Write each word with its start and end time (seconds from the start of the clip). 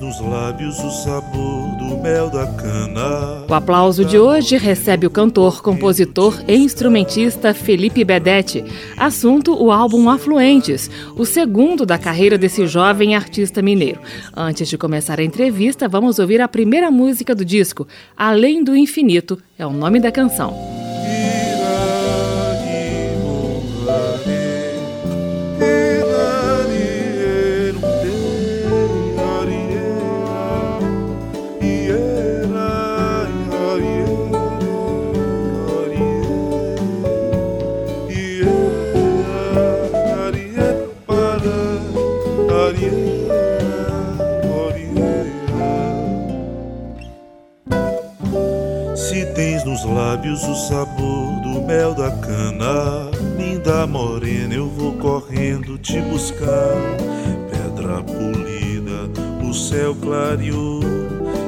nos 0.00 0.18
lábios 0.20 0.78
o 0.78 0.90
sabor 0.90 1.76
do 1.76 1.98
mel 1.98 2.30
da 2.30 2.46
cana. 2.46 3.44
O 3.46 3.54
aplauso 3.54 4.04
de 4.04 4.18
hoje 4.18 4.56
recebe 4.56 5.06
o 5.06 5.10
cantor, 5.10 5.62
compositor 5.62 6.42
e 6.48 6.56
instrumentista 6.56 7.52
Felipe 7.52 8.02
Bedetti. 8.02 8.64
Assunto: 8.96 9.54
o 9.62 9.70
álbum 9.70 10.08
Afluentes, 10.08 10.90
o 11.16 11.26
segundo 11.26 11.84
da 11.84 11.98
carreira 11.98 12.38
desse 12.38 12.66
jovem 12.66 13.14
artista 13.14 13.60
mineiro. 13.60 14.00
Antes 14.34 14.68
de 14.68 14.78
começar 14.78 15.20
a 15.20 15.24
entrevista, 15.24 15.86
vamos 15.86 16.18
ouvir 16.18 16.40
a 16.40 16.48
primeira 16.48 16.90
música 16.90 17.34
do 17.34 17.44
disco, 17.44 17.86
Além 18.16 18.64
do 18.64 18.74
Infinito, 18.74 19.38
é 19.58 19.66
o 19.66 19.72
nome 19.72 20.00
da 20.00 20.10
canção. 20.10 20.89
Lábios 49.94 50.42
o 50.44 50.54
sabor 50.54 51.40
do 51.40 51.62
mel 51.62 51.94
da 51.94 52.10
cana. 52.10 53.10
Linda 53.36 53.86
morena, 53.86 54.54
eu 54.54 54.68
vou 54.68 54.92
correndo 54.94 55.78
te 55.78 56.00
buscar. 56.00 56.76
Pedra 57.50 58.02
polida, 58.02 59.10
o 59.44 59.52
céu 59.52 59.94
clareou. 59.94 60.80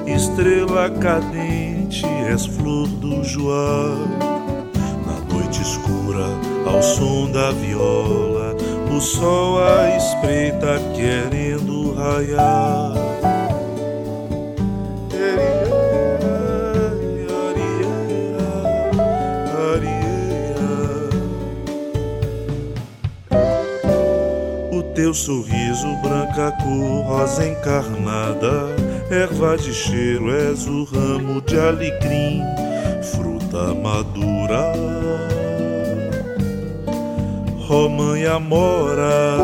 Estrela 0.06 0.90
cadente, 0.90 2.04
és 2.28 2.46
flor 2.46 2.86
do 2.88 3.22
joá. 3.24 3.96
Na 5.06 5.34
noite 5.34 5.62
escura, 5.62 6.27
ao 6.66 6.82
som 6.82 7.30
da 7.30 7.50
viola, 7.52 8.54
o 8.90 9.00
sol 9.00 9.58
a 9.58 9.96
espreita 9.96 10.78
querendo 10.94 11.94
raiar. 11.94 13.11
Teu 25.12 25.14
sorriso, 25.14 25.94
branca 25.96 26.50
cor, 26.62 27.05
rosa 27.05 27.46
encarnada, 27.46 28.74
erva 29.10 29.58
de 29.58 29.72
cheiro, 29.72 30.34
és 30.34 30.66
o 30.66 30.84
ramo 30.84 31.41
de 31.42 31.58
alecrim, 31.58 32.42
fruta 33.02 33.74
madura. 33.74 34.72
Romã 37.66 38.18
e 38.18 38.27
amora, 38.27 39.36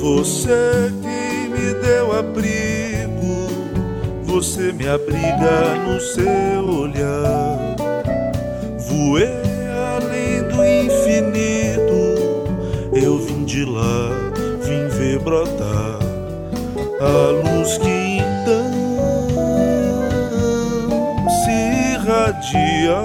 você 0.00 0.92
que 1.00 1.48
me 1.48 1.74
deu 1.80 2.18
abrigo, 2.18 3.46
você 4.24 4.72
me 4.72 4.88
abriga 4.88 5.76
no 5.86 6.00
seu 6.00 6.68
olhar. 6.68 7.76
Voei 8.78 9.49
de 13.50 13.64
lá, 13.64 14.08
vim 14.62 14.86
ver 14.96 15.18
brotar 15.18 15.98
a 17.00 17.30
luz 17.32 17.78
que 17.78 18.20
então 18.20 18.70
se 21.42 21.50
irradia 21.94 23.02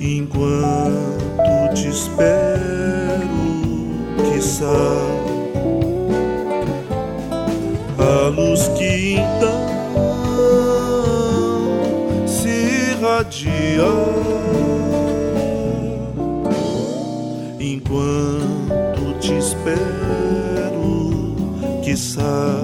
enquanto 0.00 1.72
te 1.72 1.86
espero, 1.86 2.58
quiçá 4.32 4.66
a 7.96 8.28
luz 8.30 8.66
que 8.76 9.20
então 9.20 9.68
se 12.26 12.48
irradia. 12.90 14.27
So. 21.98 22.57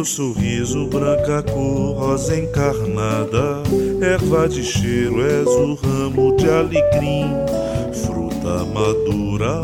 Teu 0.00 0.04
sorriso, 0.04 0.86
branca 0.86 1.42
cor, 1.42 1.94
rosa 1.94 2.34
encarnada, 2.34 3.62
erva 4.00 4.48
de 4.48 4.62
cheiro, 4.62 5.22
és 5.22 5.46
o 5.46 5.74
ramo 5.74 6.34
de 6.36 6.48
alecrim, 6.48 7.34
fruta 7.92 8.64
madura. 8.64 9.60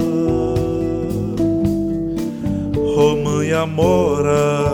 Romã 2.95 3.45
e 3.47 3.53
amora, 3.55 4.65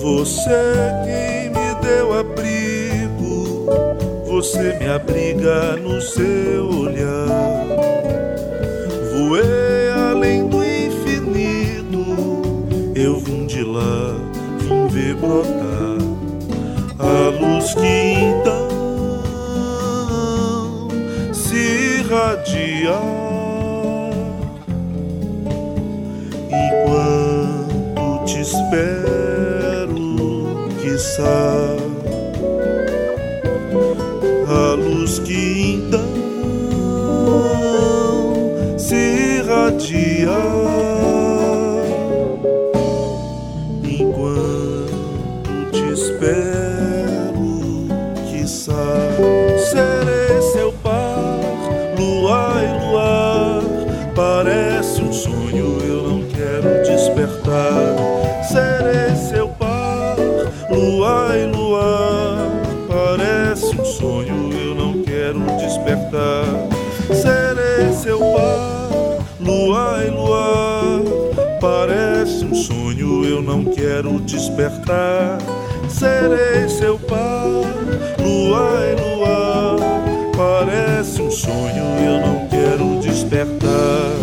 você 0.00 0.64
que 1.04 1.50
me 1.50 1.74
deu 1.82 2.18
abrigo, 2.18 3.66
você 4.26 4.78
me 4.78 4.88
abriga 4.88 5.76
no 5.76 6.00
seu 6.00 6.66
olhar. 6.66 7.66
Voei 9.12 9.68
brotar 15.14 15.98
a 16.98 17.28
luz 17.40 17.74
que 17.74 17.86
então 17.86 18.68
se 21.32 22.00
irradia 22.00 22.98
enquanto 26.50 28.24
te 28.24 28.40
espero, 28.40 28.98
quiçá 30.80 31.76
a 34.48 34.74
luz 34.74 35.18
que 35.20 35.74
então 35.74 36.08
se 38.76 38.96
irradia. 39.38 40.77
Quero 73.98 74.20
despertar. 74.20 75.38
Serei 75.88 76.68
seu 76.68 76.96
par, 77.00 77.44
lua 78.22 78.70
e 78.86 78.94
lua. 79.00 79.76
Parece 80.36 81.20
um 81.20 81.30
sonho, 81.30 81.84
eu 82.04 82.20
não 82.24 82.46
quero 82.46 83.00
despertar. 83.00 84.17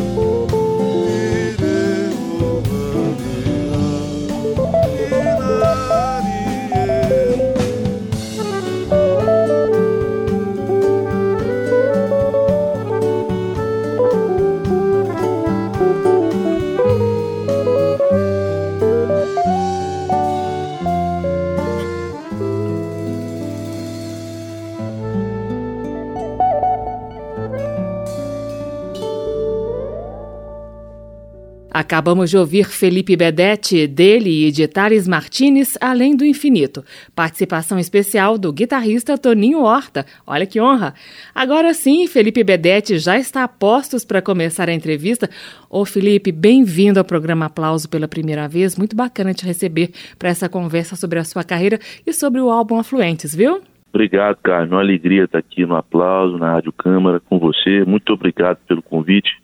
Acabamos 31.77 32.29
de 32.29 32.37
ouvir 32.37 32.69
Felipe 32.69 33.17
Bedetti, 33.17 33.85
dele 33.85 34.47
e 34.47 34.49
de 34.49 34.65
Thales 34.65 35.09
Martinez, 35.09 35.77
Além 35.81 36.15
do 36.15 36.23
Infinito. 36.23 36.85
Participação 37.13 37.77
especial 37.77 38.37
do 38.37 38.53
guitarrista 38.53 39.17
Toninho 39.17 39.61
Horta. 39.61 40.05
Olha 40.25 40.45
que 40.45 40.61
honra! 40.61 40.93
Agora 41.35 41.73
sim, 41.73 42.07
Felipe 42.07 42.45
Bedetti 42.45 42.97
já 42.97 43.17
está 43.17 43.43
a 43.43 43.47
postos 43.49 44.05
para 44.05 44.21
começar 44.21 44.69
a 44.69 44.73
entrevista. 44.73 45.29
Ô 45.69 45.83
Felipe, 45.83 46.31
bem-vindo 46.31 46.97
ao 46.97 47.03
programa 47.03 47.47
Aplauso 47.47 47.89
pela 47.89 48.07
primeira 48.07 48.47
vez. 48.47 48.77
Muito 48.77 48.95
bacana 48.95 49.33
te 49.33 49.45
receber 49.45 49.91
para 50.17 50.29
essa 50.29 50.47
conversa 50.47 50.95
sobre 50.95 51.19
a 51.19 51.25
sua 51.25 51.43
carreira 51.43 51.77
e 52.07 52.13
sobre 52.13 52.39
o 52.39 52.49
álbum 52.49 52.79
Afluentes, 52.79 53.35
viu? 53.35 53.61
Obrigado, 53.89 54.37
Carmen. 54.41 54.71
Uma 54.71 54.79
alegria 54.79 55.25
estar 55.25 55.39
aqui 55.39 55.65
no 55.65 55.75
Aplauso, 55.75 56.37
na 56.37 56.53
Rádio 56.53 56.71
Câmara, 56.71 57.19
com 57.19 57.37
você. 57.37 57.83
Muito 57.83 58.13
obrigado 58.13 58.59
pelo 58.65 58.81
convite 58.81 59.43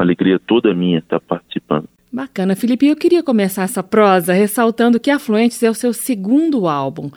uma 0.00 0.04
alegria 0.04 0.38
toda 0.38 0.74
minha 0.74 0.98
estar 0.98 1.20
participando. 1.20 1.88
Bacana, 2.12 2.56
Felipe. 2.56 2.86
Eu 2.86 2.96
queria 2.96 3.22
começar 3.22 3.62
essa 3.62 3.82
prosa 3.82 4.32
ressaltando 4.32 4.98
que 4.98 5.10
Afluentes 5.10 5.62
é 5.62 5.70
o 5.70 5.74
seu 5.74 5.92
segundo 5.92 6.66
álbum. 6.66 7.10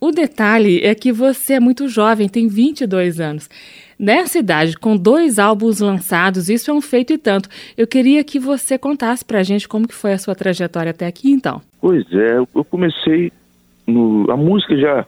O 0.00 0.12
detalhe 0.12 0.80
é 0.82 0.94
que 0.94 1.12
você 1.12 1.54
é 1.54 1.60
muito 1.60 1.88
jovem, 1.88 2.28
tem 2.28 2.46
22 2.46 3.20
anos. 3.20 3.50
Nessa 3.98 4.38
idade, 4.38 4.78
com 4.78 4.96
dois 4.96 5.40
álbuns 5.40 5.80
lançados, 5.80 6.48
isso 6.48 6.70
é 6.70 6.74
um 6.74 6.80
feito 6.80 7.12
e 7.12 7.18
tanto. 7.18 7.48
Eu 7.76 7.86
queria 7.86 8.22
que 8.22 8.38
você 8.38 8.78
contasse 8.78 9.24
pra 9.24 9.42
gente 9.42 9.68
como 9.68 9.88
que 9.88 9.94
foi 9.94 10.12
a 10.12 10.18
sua 10.18 10.36
trajetória 10.36 10.90
até 10.90 11.06
aqui, 11.06 11.32
então. 11.32 11.60
Pois 11.80 12.06
é, 12.12 12.38
eu 12.38 12.64
comecei 12.64 13.32
no... 13.84 14.30
A 14.30 14.36
música 14.36 14.78
já, 14.78 15.04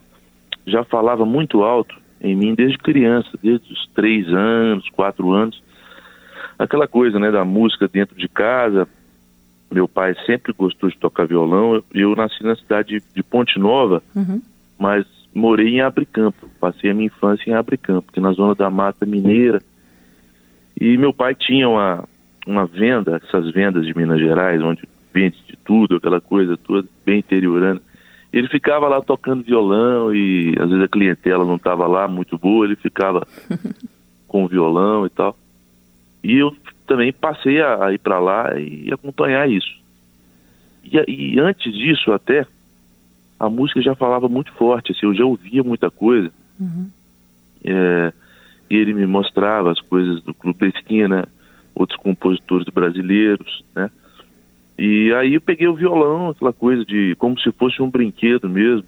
já 0.67 0.83
falava 0.83 1.25
muito 1.25 1.63
alto 1.63 1.95
em 2.21 2.35
mim 2.35 2.55
desde 2.55 2.77
criança, 2.77 3.31
desde 3.41 3.73
os 3.73 3.89
três 3.95 4.27
anos, 4.29 4.89
quatro 4.91 5.31
anos 5.31 5.63
aquela 6.61 6.87
coisa, 6.87 7.19
né, 7.19 7.31
da 7.31 7.45
música 7.45 7.89
dentro 7.89 8.15
de 8.15 8.29
casa. 8.29 8.87
Meu 9.71 9.89
pai 9.89 10.15
sempre 10.27 10.53
gostou 10.53 10.91
de 10.91 10.99
tocar 10.99 11.27
violão. 11.27 11.83
Eu 11.93 12.15
nasci 12.15 12.43
na 12.43 12.55
cidade 12.55 13.03
de 13.15 13.23
Ponte 13.23 13.59
Nova, 13.59 14.03
uhum. 14.15 14.43
mas 14.79 15.07
morei 15.35 15.69
em 15.69 15.81
Abricampo. 15.81 16.49
Passei 16.61 16.91
a 16.91 16.95
minha 16.95 17.07
infância 17.07 17.51
em 17.51 17.55
Abricampo, 17.55 18.13
que 18.13 18.19
é 18.19 18.23
na 18.23 18.33
zona 18.33 18.55
da 18.55 18.69
Mata 18.69 19.07
Mineira. 19.07 19.63
E 20.79 20.99
meu 20.99 21.15
pai 21.15 21.35
tinha 21.35 21.67
uma, 21.69 22.05
uma 22.47 22.67
venda, 22.67 23.21
essas 23.25 23.51
vendas 23.53 23.87
de 23.87 23.97
Minas 23.97 24.19
Gerais, 24.21 24.61
onde 24.63 24.83
vende 25.15 25.39
de 25.49 25.57
tudo, 25.65 25.97
aquela 25.97 26.21
coisa 26.21 26.59
toda, 26.59 26.87
bem 27.07 27.21
interiorana. 27.21 27.81
Ele 28.33 28.49
ficava 28.49 28.87
lá 28.87 29.01
tocando 29.01 29.43
violão 29.43 30.15
e 30.15 30.55
às 30.59 30.69
vezes 30.69 30.85
a 30.85 30.89
clientela 30.89 31.45
não 31.45 31.57
estava 31.57 31.87
lá 31.87 32.07
muito 32.07 32.37
boa, 32.37 32.67
ele 32.67 32.77
ficava 32.77 33.27
com 34.29 34.45
o 34.45 34.49
violão 34.49 35.07
e 35.07 35.11
tal. 35.11 35.37
E 36.23 36.37
eu 36.37 36.55
também 36.87 37.13
passei 37.13 37.61
a, 37.61 37.87
a 37.87 37.93
ir 37.93 37.99
para 37.99 38.19
lá 38.19 38.59
e 38.59 38.93
acompanhar 38.93 39.49
isso. 39.49 39.79
E, 40.85 40.99
e, 41.09 41.41
antes 41.41 41.73
disso 41.73 42.13
até, 42.13 42.47
a 43.39 43.49
música 43.49 43.81
já 43.81 43.95
falava 43.95 44.29
muito 44.29 44.53
forte, 44.53 44.93
assim, 44.93 45.07
eu 45.07 45.15
já 45.15 45.25
ouvia 45.25 45.63
muita 45.63 45.91
coisa. 45.91 46.31
Uhum. 46.59 46.91
É, 47.65 48.13
e 48.69 48.77
ele 48.77 48.95
me 48.95 49.07
mostrava 49.07 49.73
as 49.73 49.81
coisas 49.81 50.23
do 50.23 50.35
Clube 50.35 50.59
da 50.59 50.67
Esquina, 50.69 51.29
outros 51.75 51.99
compositores 51.99 52.67
brasileiros, 52.73 53.65
né? 53.75 53.91
E 54.79 55.13
aí 55.13 55.35
eu 55.35 55.41
peguei 55.43 55.69
o 55.69 55.75
violão, 55.75 56.31
aquela 56.31 56.55
coisa 56.55 56.85
de 56.87 57.15
como 57.17 57.39
se 57.39 57.53
fosse 57.53 57.83
um 57.83 57.91
brinquedo 57.91 58.49
mesmo, 58.49 58.85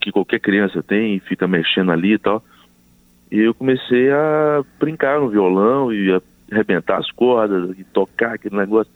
que 0.00 0.12
qualquer 0.12 0.38
criança 0.38 0.82
tem 0.82 1.16
e 1.16 1.20
fica 1.20 1.48
mexendo 1.48 1.90
ali 1.90 2.12
e 2.12 2.18
tal. 2.18 2.44
E 3.34 3.40
eu 3.40 3.52
comecei 3.52 4.12
a 4.12 4.62
brincar 4.78 5.18
no 5.18 5.28
violão 5.28 5.92
e 5.92 6.12
a 6.12 6.22
arrebentar 6.52 6.98
as 6.98 7.10
cordas 7.10 7.76
e 7.76 7.82
tocar 7.82 8.34
aquele 8.34 8.54
negócio. 8.54 8.92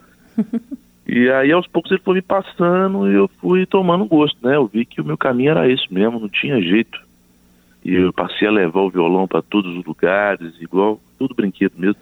e 1.05 1.29
aí 1.29 1.51
aos 1.51 1.67
poucos 1.67 1.91
ele 1.91 2.01
foi 2.05 2.15
me 2.15 2.23
passando 2.23 3.11
e 3.11 3.15
eu 3.15 3.27
fui 3.41 3.67
tomando 3.67 4.05
gosto, 4.05 4.39
né? 4.47 4.55
Eu 4.55 4.69
vi 4.69 4.85
que 4.85 5.01
o 5.01 5.05
meu 5.05 5.19
caminho 5.19 5.51
era 5.51 5.69
esse 5.69 5.93
mesmo, 5.93 6.21
não 6.21 6.29
tinha 6.29 6.63
jeito. 6.63 7.01
E 7.85 7.93
eu 7.93 8.13
passei 8.13 8.47
a 8.47 8.53
levar 8.53 8.83
o 8.83 8.91
violão 8.91 9.27
para 9.27 9.43
todos 9.43 9.77
os 9.77 9.85
lugares, 9.85 10.55
igual 10.61 11.01
tudo 11.19 11.35
brinquedo 11.35 11.73
mesmo. 11.77 12.01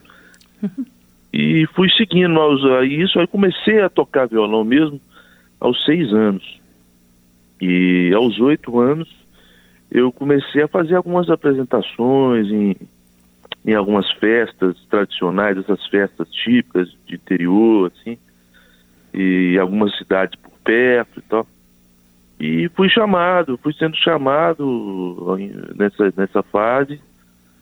e 1.32 1.66
fui 1.74 1.88
seguindo 1.88 2.38
aos, 2.38 2.60
isso, 2.86 3.18
aí 3.18 3.26
comecei 3.26 3.80
a 3.80 3.88
tocar 3.88 4.28
violão 4.28 4.62
mesmo 4.62 5.00
aos 5.58 5.82
seis 5.86 6.12
anos. 6.12 6.60
E 7.62 8.12
aos 8.14 8.38
oito 8.40 8.78
anos 8.78 9.08
eu 9.90 10.12
comecei 10.12 10.62
a 10.62 10.68
fazer 10.68 10.96
algumas 10.96 11.30
apresentações 11.30 12.48
em, 12.48 12.76
em 13.64 13.74
algumas 13.74 14.10
festas 14.12 14.76
tradicionais, 14.90 15.58
essas 15.58 15.84
festas 15.86 16.28
típicas 16.30 16.88
de 17.06 17.14
interior, 17.14 17.92
assim, 17.92 18.18
e 19.14 19.58
algumas 19.58 19.96
cidades 19.96 20.38
por 20.40 20.52
perto 20.64 21.18
e 21.18 21.22
tal. 21.22 21.46
E 22.38 22.68
fui 22.74 22.88
chamado, 22.90 23.58
fui 23.62 23.72
sendo 23.72 23.96
chamado 23.96 25.36
nessa, 25.74 26.12
nessa 26.16 26.42
fase 26.42 27.00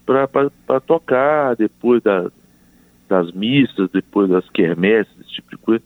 para 0.05 0.81
tocar 0.81 1.55
depois 1.55 2.03
da, 2.03 2.31
das 3.09 3.31
missas, 3.33 3.89
depois 3.91 4.29
das 4.29 4.49
quermesses, 4.51 5.13
esse 5.21 5.31
tipo 5.31 5.51
de 5.51 5.59
coisa. 5.59 5.85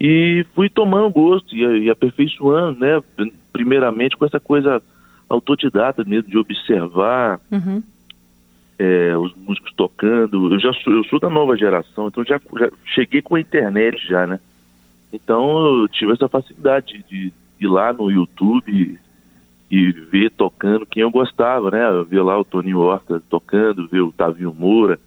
E 0.00 0.46
fui 0.54 0.70
tomando 0.70 1.10
gosto 1.10 1.54
e, 1.54 1.86
e 1.86 1.90
aperfeiçoando, 1.90 2.78
né? 2.78 3.02
Primeiramente 3.52 4.16
com 4.16 4.24
essa 4.24 4.38
coisa 4.38 4.80
autodidata 5.28 6.04
mesmo, 6.04 6.30
de 6.30 6.38
observar 6.38 7.40
uhum. 7.50 7.82
é, 8.78 9.16
os 9.16 9.34
músicos 9.36 9.72
tocando. 9.74 10.52
Eu 10.52 10.60
já 10.60 10.72
sou, 10.72 10.92
eu 10.92 11.04
sou 11.04 11.20
da 11.20 11.28
nova 11.28 11.56
geração, 11.56 12.08
então 12.08 12.24
já, 12.24 12.40
já 12.58 12.70
cheguei 12.94 13.20
com 13.20 13.34
a 13.34 13.40
internet 13.40 13.98
já, 14.06 14.26
né? 14.26 14.40
Então 15.12 15.80
eu 15.80 15.88
tive 15.88 16.12
essa 16.12 16.28
facilidade 16.28 17.04
de, 17.08 17.30
de 17.30 17.32
ir 17.60 17.66
lá 17.66 17.92
no 17.92 18.10
YouTube 18.10 18.98
e 19.70 19.92
ver 19.92 20.30
tocando 20.30 20.86
quem 20.86 21.02
eu 21.02 21.10
gostava, 21.10 21.70
né? 21.70 21.86
Eu 21.88 22.04
via 22.04 22.22
lá 22.22 22.38
o 22.38 22.44
Toninho 22.44 22.78
Horta 22.78 23.22
tocando, 23.28 23.88
ver 23.88 24.00
o 24.00 24.12
Tavinho 24.12 24.54
Moura, 24.54 24.98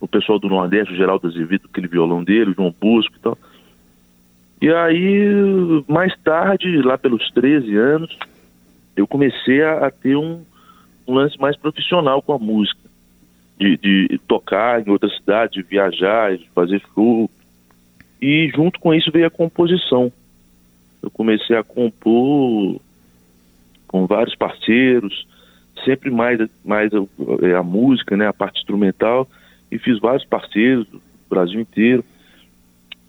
o 0.00 0.06
pessoal 0.06 0.38
do 0.38 0.48
Nordeste, 0.48 0.92
o 0.92 0.96
Geraldo 0.96 1.26
Azevedo, 1.26 1.68
aquele 1.68 1.88
violão 1.88 2.22
dele, 2.22 2.52
o 2.52 2.54
João 2.54 2.74
Bosco 2.80 3.16
e 3.16 3.20
tal. 3.20 3.36
E 4.60 4.70
aí, 4.70 5.84
mais 5.88 6.16
tarde, 6.22 6.82
lá 6.82 6.98
pelos 6.98 7.28
13 7.30 7.76
anos, 7.76 8.18
eu 8.98 9.06
comecei 9.06 9.62
a, 9.62 9.86
a 9.86 9.90
ter 9.90 10.16
um, 10.16 10.44
um, 11.06 11.14
lance 11.14 11.38
mais 11.38 11.56
profissional 11.56 12.20
com 12.20 12.32
a 12.32 12.38
música, 12.38 12.80
de, 13.58 13.76
de 13.76 14.18
tocar 14.26 14.84
em 14.84 14.90
outra 14.90 15.08
cidade, 15.08 15.54
de 15.54 15.62
viajar, 15.62 16.36
de 16.36 16.48
fazer 16.50 16.82
show. 16.94 17.30
E 18.20 18.50
junto 18.54 18.80
com 18.80 18.92
isso 18.92 19.12
veio 19.12 19.26
a 19.26 19.30
composição. 19.30 20.12
Eu 21.00 21.10
comecei 21.10 21.56
a 21.56 21.62
compor 21.62 22.80
com 23.86 24.06
vários 24.06 24.34
parceiros, 24.34 25.26
sempre 25.84 26.10
mais, 26.10 26.40
mais 26.64 26.90
a, 26.92 26.98
é, 27.46 27.54
a 27.54 27.62
música, 27.62 28.16
né, 28.16 28.26
a 28.26 28.32
parte 28.32 28.58
instrumental, 28.58 29.28
e 29.70 29.78
fiz 29.78 29.98
vários 30.00 30.24
parceiros 30.24 30.88
do 30.88 31.00
Brasil 31.30 31.60
inteiro. 31.60 32.04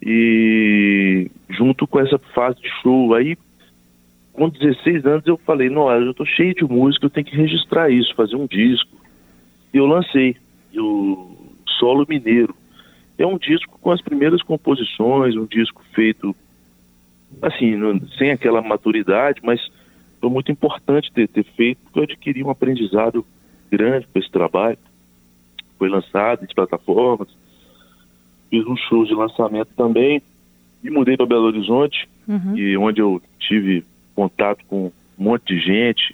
E 0.02 1.32
junto 1.50 1.88
com 1.88 2.00
essa 2.00 2.20
fase 2.20 2.62
de 2.62 2.70
show, 2.82 3.14
aí 3.16 3.36
com 4.34 4.50
16 4.50 5.06
anos 5.06 5.26
eu 5.26 5.38
falei, 5.38 5.70
não, 5.70 5.92
eu 5.92 6.12
estou 6.12 6.26
cheio 6.26 6.54
de 6.54 6.64
música, 6.64 7.06
eu 7.06 7.10
tenho 7.10 7.26
que 7.26 7.36
registrar 7.36 7.90
isso, 7.90 8.16
fazer 8.16 8.36
um 8.36 8.48
disco. 8.48 8.96
E 9.74 9.78
eu 9.78 9.86
lancei 9.86 10.36
o 10.76 11.36
Solo 11.78 12.06
Mineiro. 12.08 12.56
É 13.18 13.26
um 13.26 13.38
disco 13.38 13.78
com 13.80 13.92
as 13.92 14.02
primeiras 14.02 14.42
composições, 14.42 15.36
um 15.36 15.46
disco 15.46 15.84
feito 15.94 16.36
assim, 17.42 17.76
sem 18.18 18.32
aquela 18.32 18.62
maturidade, 18.62 19.40
mas 19.44 19.60
foi 20.20 20.30
muito 20.30 20.52
importante 20.52 21.12
ter, 21.14 21.28
ter 21.28 21.44
feito, 21.56 21.80
porque 21.84 22.00
eu 22.00 22.04
adquiri 22.04 22.44
um 22.44 22.50
aprendizado 22.50 23.26
grande 23.72 24.08
com 24.12 24.20
esse 24.20 24.32
trabalho. 24.32 24.78
Foi 25.78 25.90
lançado 25.90 26.44
em 26.44 26.54
plataformas, 26.54 27.30
fiz 28.50 28.66
um 28.66 28.76
show 28.76 29.06
de 29.06 29.14
lançamento 29.14 29.70
também, 29.76 30.22
e 30.84 30.90
mudei 30.90 31.16
para 31.16 31.26
Belo 31.26 31.46
Horizonte, 31.46 32.08
uhum. 32.28 32.58
e 32.58 32.78
onde 32.78 33.02
eu 33.02 33.22
tive 33.38 33.84
contato 34.20 34.66
com 34.68 34.88
um 34.88 34.92
monte 35.24 35.56
de 35.56 35.60
gente, 35.62 36.14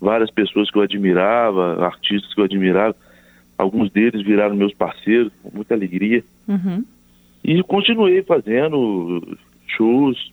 várias 0.00 0.30
pessoas 0.30 0.70
que 0.70 0.78
eu 0.78 0.82
admirava, 0.82 1.84
artistas 1.84 2.32
que 2.32 2.40
eu 2.40 2.44
admirava. 2.44 2.96
Alguns 3.58 3.90
deles 3.90 4.22
viraram 4.22 4.56
meus 4.56 4.72
parceiros, 4.72 5.30
com 5.42 5.50
muita 5.54 5.74
alegria. 5.74 6.24
Uhum. 6.48 6.82
E 7.44 7.62
continuei 7.64 8.22
fazendo 8.22 9.36
shows, 9.66 10.32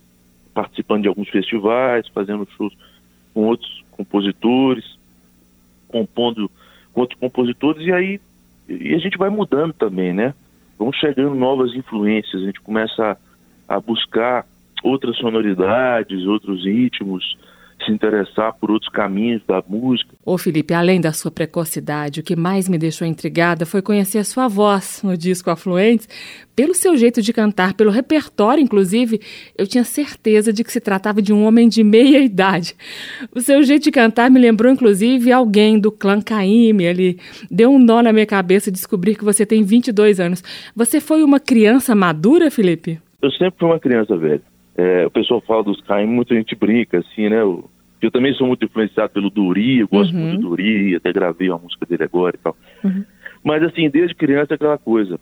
participando 0.53 1.01
de 1.01 1.07
alguns 1.09 1.27
festivais, 1.27 2.07
fazendo 2.07 2.47
shows 2.55 2.73
com 3.33 3.41
outros 3.47 3.83
compositores, 3.91 4.97
compondo 5.89 6.49
com 6.93 7.01
outros 7.01 7.19
compositores, 7.19 7.85
e 7.85 7.91
aí 7.91 8.21
e 8.69 8.93
a 8.93 8.99
gente 8.99 9.17
vai 9.17 9.29
mudando 9.29 9.73
também, 9.73 10.13
né? 10.13 10.33
Vão 10.77 10.93
chegando 10.93 11.35
novas 11.35 11.73
influências, 11.73 12.41
a 12.41 12.45
gente 12.45 12.61
começa 12.61 13.17
a, 13.67 13.75
a 13.75 13.79
buscar 13.81 14.45
outras 14.83 15.17
sonoridades, 15.17 16.25
outros 16.25 16.63
ritmos, 16.65 17.38
se 17.86 17.91
interessar 17.91 18.53
por 18.59 18.71
outros 18.71 18.91
caminhos 18.91 19.41
da 19.48 19.63
música. 19.67 20.15
Ô 20.25 20.38
Felipe, 20.38 20.74
além 20.74 21.00
da 21.00 21.12
sua 21.12 21.31
precocidade, 21.31 22.19
o 22.19 22.24
que 22.24 22.36
mais 22.36 22.67
me 22.67 22.77
deixou 22.77 23.07
intrigada 23.07 23.65
foi 23.65 23.81
conhecer 23.81 24.17
a 24.17 24.24
sua 24.24 24.48
voz 24.48 25.01
no 25.03 25.17
disco 25.17 25.50
Afluentes. 25.50 26.07
Pelo 26.55 26.74
seu 26.74 26.98
jeito 26.98 27.21
de 27.21 27.31
cantar, 27.31 27.74
pelo 27.74 27.89
repertório, 27.89 28.62
inclusive, 28.62 29.21
eu 29.57 29.65
tinha 29.65 29.83
certeza 29.83 30.51
de 30.51 30.63
que 30.63 30.71
se 30.71 30.81
tratava 30.81 31.21
de 31.21 31.31
um 31.31 31.45
homem 31.45 31.69
de 31.69 31.83
meia 31.83 32.19
idade. 32.19 32.75
O 33.33 33.39
seu 33.39 33.63
jeito 33.63 33.83
de 33.83 33.91
cantar 33.91 34.29
me 34.29 34.39
lembrou, 34.39 34.71
inclusive, 34.71 35.31
alguém 35.31 35.79
do 35.79 35.91
clã 35.91 36.21
Caime 36.21 36.88
ali. 36.88 37.19
Deu 37.50 37.71
um 37.71 37.79
nó 37.79 38.01
na 38.01 38.12
minha 38.12 38.25
cabeça 38.25 38.71
descobrir 38.71 39.15
que 39.15 39.24
você 39.24 39.45
tem 39.45 39.63
22 39.63 40.19
anos. 40.19 40.43
Você 40.75 41.00
foi 41.00 41.24
uma 41.24 41.39
criança 41.39 41.95
madura, 41.95 42.51
Felipe? 42.51 43.00
Eu 43.21 43.31
sempre 43.31 43.59
fui 43.59 43.69
uma 43.69 43.79
criança 43.79 44.17
velha. 44.17 44.49
É, 44.79 45.05
o 45.05 45.12
pessoal 45.12 45.41
fala 45.41 45.62
dos 45.62 45.81
Caim, 45.81 46.05
muita 46.05 46.33
gente 46.33 46.55
brinca, 46.55 47.00
assim, 47.00 47.27
né? 47.27 47.41
Eu, 47.41 47.69
eu, 48.01 48.09
também 48.09 48.33
sou 48.33 48.48
muito 48.48 48.63
influenciado 48.63 49.12
pelo 49.12 49.29
Duri, 49.29 49.79
eu 49.79 49.89
gosto 49.89 50.15
uhum. 50.15 50.21
muito 50.21 50.41
do 50.41 50.48
Duri, 50.48 50.95
até 50.95 51.12
gravei 51.12 51.50
uma 51.50 51.59
música 51.59 51.86
dele 51.86 52.05
agora 52.05 52.38
e 52.38 52.39
tal. 52.39 52.55
Uhum. 52.86 53.03
Mas, 53.43 53.62
assim, 53.62 53.89
desde 53.89 54.15
criança 54.15 54.53
é 54.53 54.55
aquela 54.55 54.77
coisa. 54.77 55.19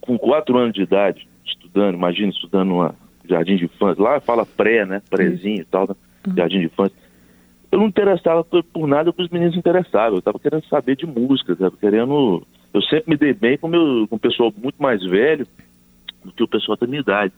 Com 0.00 0.18
quatro 0.18 0.58
anos 0.58 0.74
de 0.74 0.82
idade, 0.82 1.28
estudando, 1.46 1.94
imagina, 1.94 2.30
estudando 2.30 2.70
no 2.70 2.94
jardim 3.28 3.54
de 3.54 3.66
infância, 3.66 4.02
lá 4.02 4.18
fala 4.18 4.44
pré, 4.44 4.84
né? 4.84 5.00
Prézinho 5.08 5.60
e 5.60 5.64
tal, 5.64 5.86
né? 5.86 5.94
uhum. 6.26 6.34
jardim 6.34 6.58
de 6.58 6.66
infância. 6.66 6.96
Eu 7.70 7.78
não 7.78 7.86
interessava 7.86 8.42
por, 8.42 8.64
por 8.64 8.88
nada 8.88 9.12
que 9.12 9.22
os 9.22 9.28
meninos 9.28 9.56
interessavam, 9.56 10.14
eu 10.14 10.18
estava 10.18 10.40
querendo 10.40 10.66
saber 10.66 10.96
de 10.96 11.06
música, 11.06 11.52
estava 11.52 11.76
querendo... 11.76 12.44
Eu 12.74 12.82
sempre 12.82 13.10
me 13.10 13.16
dei 13.16 13.32
bem 13.32 13.56
com, 13.56 13.68
meu, 13.68 14.08
com 14.08 14.16
o 14.16 14.18
pessoal 14.18 14.52
muito 14.60 14.82
mais 14.82 15.00
velho 15.04 15.46
do 16.24 16.32
que 16.32 16.42
o 16.42 16.48
pessoal 16.48 16.76
da 16.76 16.86
minha 16.86 17.00
idade 17.00 17.32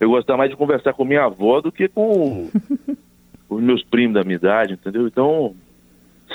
eu 0.00 0.08
gostava 0.08 0.38
mais 0.38 0.50
de 0.50 0.56
conversar 0.56 0.94
com 0.94 1.04
minha 1.04 1.24
avó 1.24 1.60
do 1.60 1.70
que 1.70 1.86
com 1.92 2.48
os 3.48 3.62
meus 3.62 3.84
primos 3.84 4.14
da 4.14 4.24
minha 4.24 4.36
idade, 4.36 4.72
entendeu? 4.72 5.06
Então, 5.06 5.54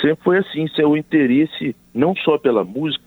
sempre 0.02 0.24
foi 0.24 0.38
assim, 0.38 0.68
seu 0.70 0.96
interesse 0.96 1.76
não 1.94 2.16
só 2.16 2.38
pela 2.38 2.64
música, 2.64 3.04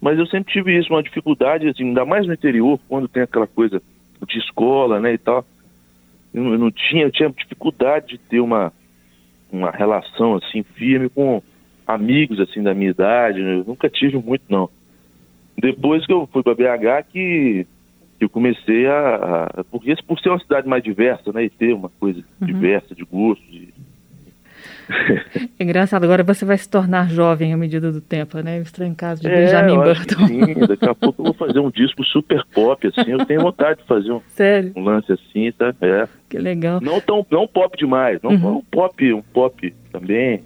mas 0.00 0.18
eu 0.18 0.26
sempre 0.26 0.52
tive 0.52 0.78
isso, 0.78 0.92
uma 0.92 1.02
dificuldade, 1.02 1.68
assim, 1.68 1.84
ainda 1.84 2.04
mais 2.04 2.26
no 2.26 2.32
interior, 2.32 2.78
quando 2.88 3.08
tem 3.08 3.22
aquela 3.22 3.46
coisa 3.46 3.82
de 4.26 4.38
escola, 4.38 5.00
né, 5.00 5.14
e 5.14 5.18
tal. 5.18 5.44
Eu, 6.32 6.42
não 6.58 6.70
tinha, 6.70 7.04
eu 7.04 7.10
tinha 7.10 7.30
dificuldade 7.30 8.08
de 8.08 8.18
ter 8.18 8.40
uma, 8.40 8.72
uma 9.50 9.70
relação, 9.70 10.34
assim, 10.34 10.62
firme 10.62 11.08
com 11.08 11.42
amigos, 11.86 12.40
assim, 12.40 12.62
da 12.62 12.74
minha 12.74 12.90
idade, 12.90 13.40
eu 13.40 13.64
nunca 13.64 13.88
tive 13.88 14.18
muito, 14.18 14.42
não. 14.48 14.68
Depois 15.56 16.04
que 16.06 16.12
eu 16.12 16.28
fui 16.32 16.42
para 16.42 16.54
BH, 16.54 17.06
que 17.10 17.66
eu 18.24 18.30
comecei 18.30 18.86
a, 18.86 19.48
a, 19.56 19.64
porque 19.64 19.94
por 20.06 20.18
ser 20.20 20.30
uma 20.30 20.38
cidade 20.40 20.68
mais 20.68 20.82
diversa, 20.82 21.32
né, 21.32 21.44
e 21.44 21.50
ter 21.50 21.72
uma 21.72 21.90
coisa 22.00 22.22
uhum. 22.40 22.46
diversa 22.46 22.94
de 22.94 23.04
gostos. 23.04 23.50
De... 23.50 23.68
É 25.58 25.64
engraçado, 25.64 26.04
agora 26.04 26.22
você 26.22 26.44
vai 26.44 26.58
se 26.58 26.68
tornar 26.68 27.08
jovem 27.08 27.52
à 27.52 27.56
medida 27.56 27.90
do 27.90 28.00
tempo, 28.00 28.38
né? 28.40 28.58
O 28.58 28.62
estranho 28.62 28.94
caso 28.94 29.22
de 29.22 29.28
é, 29.28 29.44
Benjamin 29.44 29.76
Button. 29.76 30.26
Sim, 30.26 30.66
daqui 30.66 30.88
a 30.88 30.94
pouco 30.94 31.22
eu 31.22 31.24
vou 31.26 31.34
fazer 31.34 31.60
um 31.60 31.70
disco 31.70 32.04
super 32.04 32.44
pop, 32.52 32.86
assim. 32.86 33.10
Eu 33.10 33.24
tenho 33.24 33.40
vontade 33.40 33.80
de 33.80 33.86
fazer 33.86 34.12
um, 34.12 34.20
um 34.76 34.84
lance 34.84 35.10
assim, 35.12 35.50
tá? 35.52 35.74
É. 35.80 36.08
Que 36.28 36.38
legal. 36.38 36.80
Não 36.80 37.00
tão 37.00 37.24
não 37.30 37.46
pop 37.46 37.76
demais, 37.78 38.20
não 38.22 38.32
uhum. 38.32 38.56
um 38.58 38.62
pop, 38.62 39.12
um 39.12 39.22
pop 39.22 39.74
também 39.90 40.42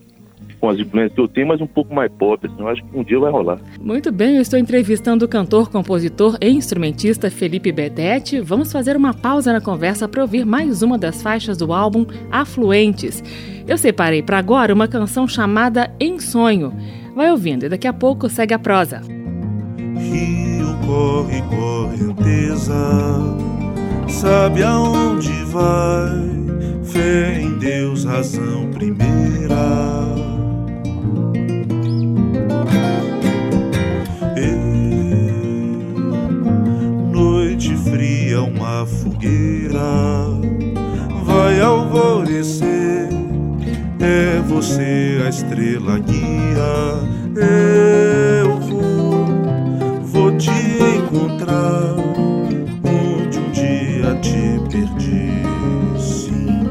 com 0.60 0.68
as 0.68 0.78
influências 0.78 1.12
que 1.12 1.20
eu 1.20 1.28
tenho, 1.28 1.48
mas 1.48 1.60
um 1.60 1.66
pouco 1.66 1.94
mais 1.94 2.10
pop. 2.12 2.46
Assim, 2.46 2.56
eu 2.58 2.68
acho 2.68 2.82
que 2.82 2.98
um 2.98 3.04
dia 3.04 3.18
vai 3.18 3.30
rolar. 3.30 3.58
Muito 3.80 4.10
bem, 4.10 4.36
eu 4.36 4.42
estou 4.42 4.58
entrevistando 4.58 5.24
o 5.24 5.28
cantor, 5.28 5.70
compositor 5.70 6.36
e 6.40 6.48
instrumentista 6.48 7.30
Felipe 7.30 7.72
Bedete. 7.72 8.40
Vamos 8.40 8.72
fazer 8.72 8.96
uma 8.96 9.14
pausa 9.14 9.52
na 9.52 9.60
conversa 9.60 10.08
para 10.08 10.22
ouvir 10.22 10.44
mais 10.44 10.82
uma 10.82 10.98
das 10.98 11.22
faixas 11.22 11.56
do 11.56 11.72
álbum 11.72 12.06
Afluentes. 12.30 13.22
Eu 13.66 13.76
separei 13.76 14.22
para 14.22 14.38
agora 14.38 14.72
uma 14.72 14.88
canção 14.88 15.26
chamada 15.26 15.90
Em 16.00 16.18
Sonho. 16.18 16.72
Vai 17.14 17.30
ouvindo 17.30 17.64
e 17.64 17.68
daqui 17.68 17.86
a 17.86 17.92
pouco 17.92 18.28
segue 18.28 18.54
a 18.54 18.58
prosa. 18.58 19.00
Rio 19.96 20.76
corre 20.86 21.42
correnteza, 21.42 22.74
sabe 24.06 24.62
aonde 24.62 25.32
vai? 25.44 26.36
Fé 26.84 27.40
em 27.40 27.58
Deus, 27.58 28.04
razão 28.04 28.70
primeira 28.70 30.25
fria 37.96 38.42
uma 38.42 38.84
fogueira 38.84 40.26
vai 41.24 41.60
alvorecer. 41.60 43.08
É 44.00 44.40
você 44.46 45.22
a 45.24 45.28
estrela 45.28 45.98
guia. 45.98 47.16
Eu 48.42 48.60
vou, 48.60 49.26
vou 50.02 50.36
te 50.36 50.50
encontrar 50.50 51.94
onde 52.84 53.38
um 53.38 53.50
dia 53.50 54.14
te 54.20 54.60
perdi. 54.70 55.42
Sim, 55.98 56.66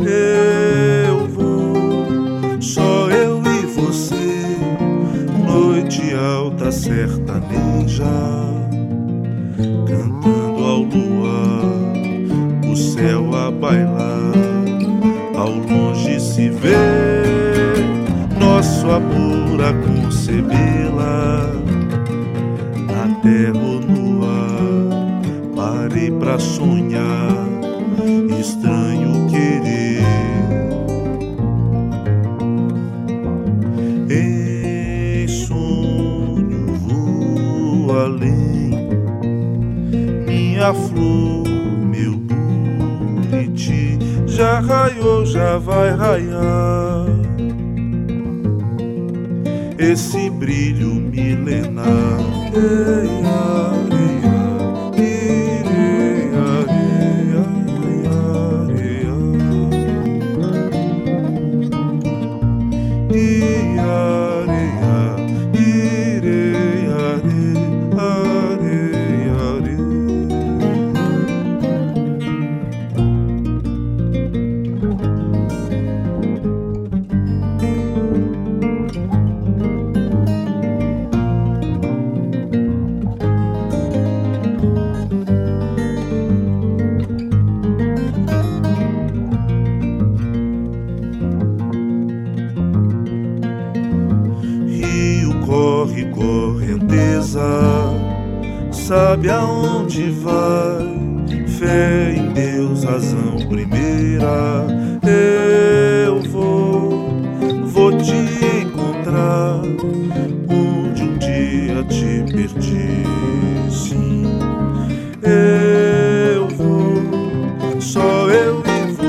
eu 0.00 1.26
vou, 1.28 2.60
só 2.60 3.10
eu 3.10 3.42
e 3.42 3.66
você. 3.66 4.55
Noite 5.86 6.14
alta 6.14 6.72
sertaneja 6.72 8.02
cantando 9.86 10.64
ao 10.64 10.80
luar, 10.80 11.92
o 12.68 12.74
céu 12.74 13.32
a 13.32 13.52
bailar, 13.52 14.32
ao 15.36 15.52
longe 15.52 16.18
se 16.18 16.48
vê 16.48 16.74
nosso 18.36 18.90
amor 18.90 19.62
a 19.62 19.72
concebê-la, 19.74 21.52
na 22.88 23.20
terra 23.22 23.64
ou 23.64 23.80
no 23.80 24.24
ar, 24.24 25.22
parei 25.54 26.10
pra 26.10 26.36
sonhar, 26.36 27.46
estranho 28.40 28.75
minha 40.66 40.74
flor, 40.74 41.44
meu 41.90 42.16
buriti, 42.16 43.98
já 44.26 44.60
raiou, 44.60 45.24
já 45.24 45.58
vai 45.58 45.90
raiar. 45.90 47.06
Esse 49.78 50.30
brilho 50.30 50.94
milenar. 50.94 52.18
Ei, 52.54 53.85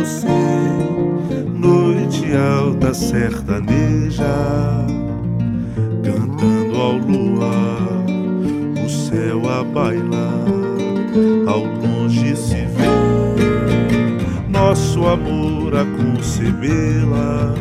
você. 0.07 0.27
Noite 1.53 2.25
alta 2.35 2.93
sertaneja, 2.93 4.23
cantando 6.03 6.81
ao 6.81 6.93
luar, 6.93 8.05
o 8.85 8.89
céu 8.89 9.41
a 9.49 9.63
bailar 9.63 10.45
ao 11.47 11.63
longe 11.63 12.35
se 12.35 12.55
vê 12.55 12.87
nosso 14.49 15.05
amor 15.05 15.75
a 15.75 15.85
concebê-la 15.85 17.53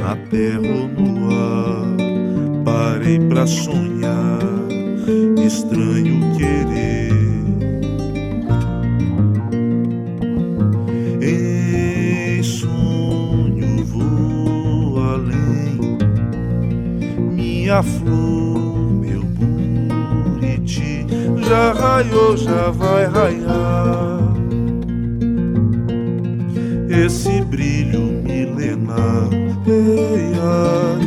na 0.00 0.16
terra 0.30 0.60
ou 0.60 0.88
no 0.88 1.30
ar. 1.30 1.84
Parei 2.64 3.18
pra 3.20 3.46
sonhar, 3.46 4.40
estranho 5.44 6.34
querer. 6.36 6.93
Minha 17.74 17.82
flor, 17.82 18.92
meu 19.00 19.22
buriti 19.22 21.04
já 21.48 21.72
raiou, 21.72 22.36
já 22.36 22.70
vai 22.70 23.06
raiar 23.06 24.34
esse 27.04 27.40
brilho 27.42 28.22
milenar. 28.22 29.28
Ei, 29.66 30.34
areio, 30.38 31.03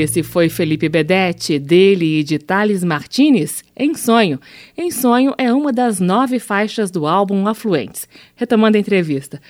Esse 0.00 0.22
foi 0.22 0.48
Felipe 0.48 0.88
Bedetti, 0.88 1.58
dele 1.58 2.20
e 2.20 2.24
de 2.24 2.38
Thales 2.38 2.82
Martinez, 2.82 3.62
Em 3.76 3.94
Sonho. 3.94 4.40
Em 4.76 4.90
Sonho 4.90 5.34
é 5.36 5.52
uma 5.52 5.72
das 5.72 6.00
nove 6.00 6.38
faixas 6.38 6.90
do 6.90 7.06
álbum 7.06 7.46
Afluentes. 7.46 8.08
Retomando 8.34 8.76
a 8.76 8.80
entrevista. 8.80 9.40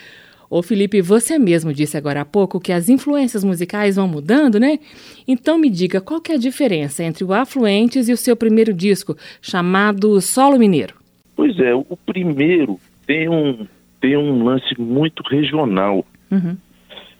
Ô 0.50 0.62
Felipe, 0.62 1.00
você 1.00 1.38
mesmo 1.38 1.72
disse 1.72 1.96
agora 1.96 2.22
há 2.22 2.24
pouco 2.24 2.58
que 2.58 2.72
as 2.72 2.88
influências 2.88 3.44
musicais 3.44 3.94
vão 3.94 4.08
mudando, 4.08 4.58
né? 4.58 4.80
Então 5.26 5.56
me 5.56 5.70
diga 5.70 6.00
qual 6.00 6.20
que 6.20 6.32
é 6.32 6.34
a 6.34 6.38
diferença 6.38 7.04
entre 7.04 7.22
o 7.22 7.32
Afluentes 7.32 8.08
e 8.08 8.12
o 8.12 8.16
seu 8.16 8.34
primeiro 8.34 8.74
disco, 8.74 9.16
chamado 9.40 10.20
Solo 10.20 10.58
Mineiro. 10.58 10.94
Pois 11.36 11.56
é, 11.60 11.72
o 11.72 11.96
primeiro 12.04 12.80
tem 13.06 13.28
um, 13.28 13.64
tem 14.00 14.16
um 14.16 14.42
lance 14.42 14.74
muito 14.76 15.22
regional. 15.22 16.04
Uhum. 16.28 16.56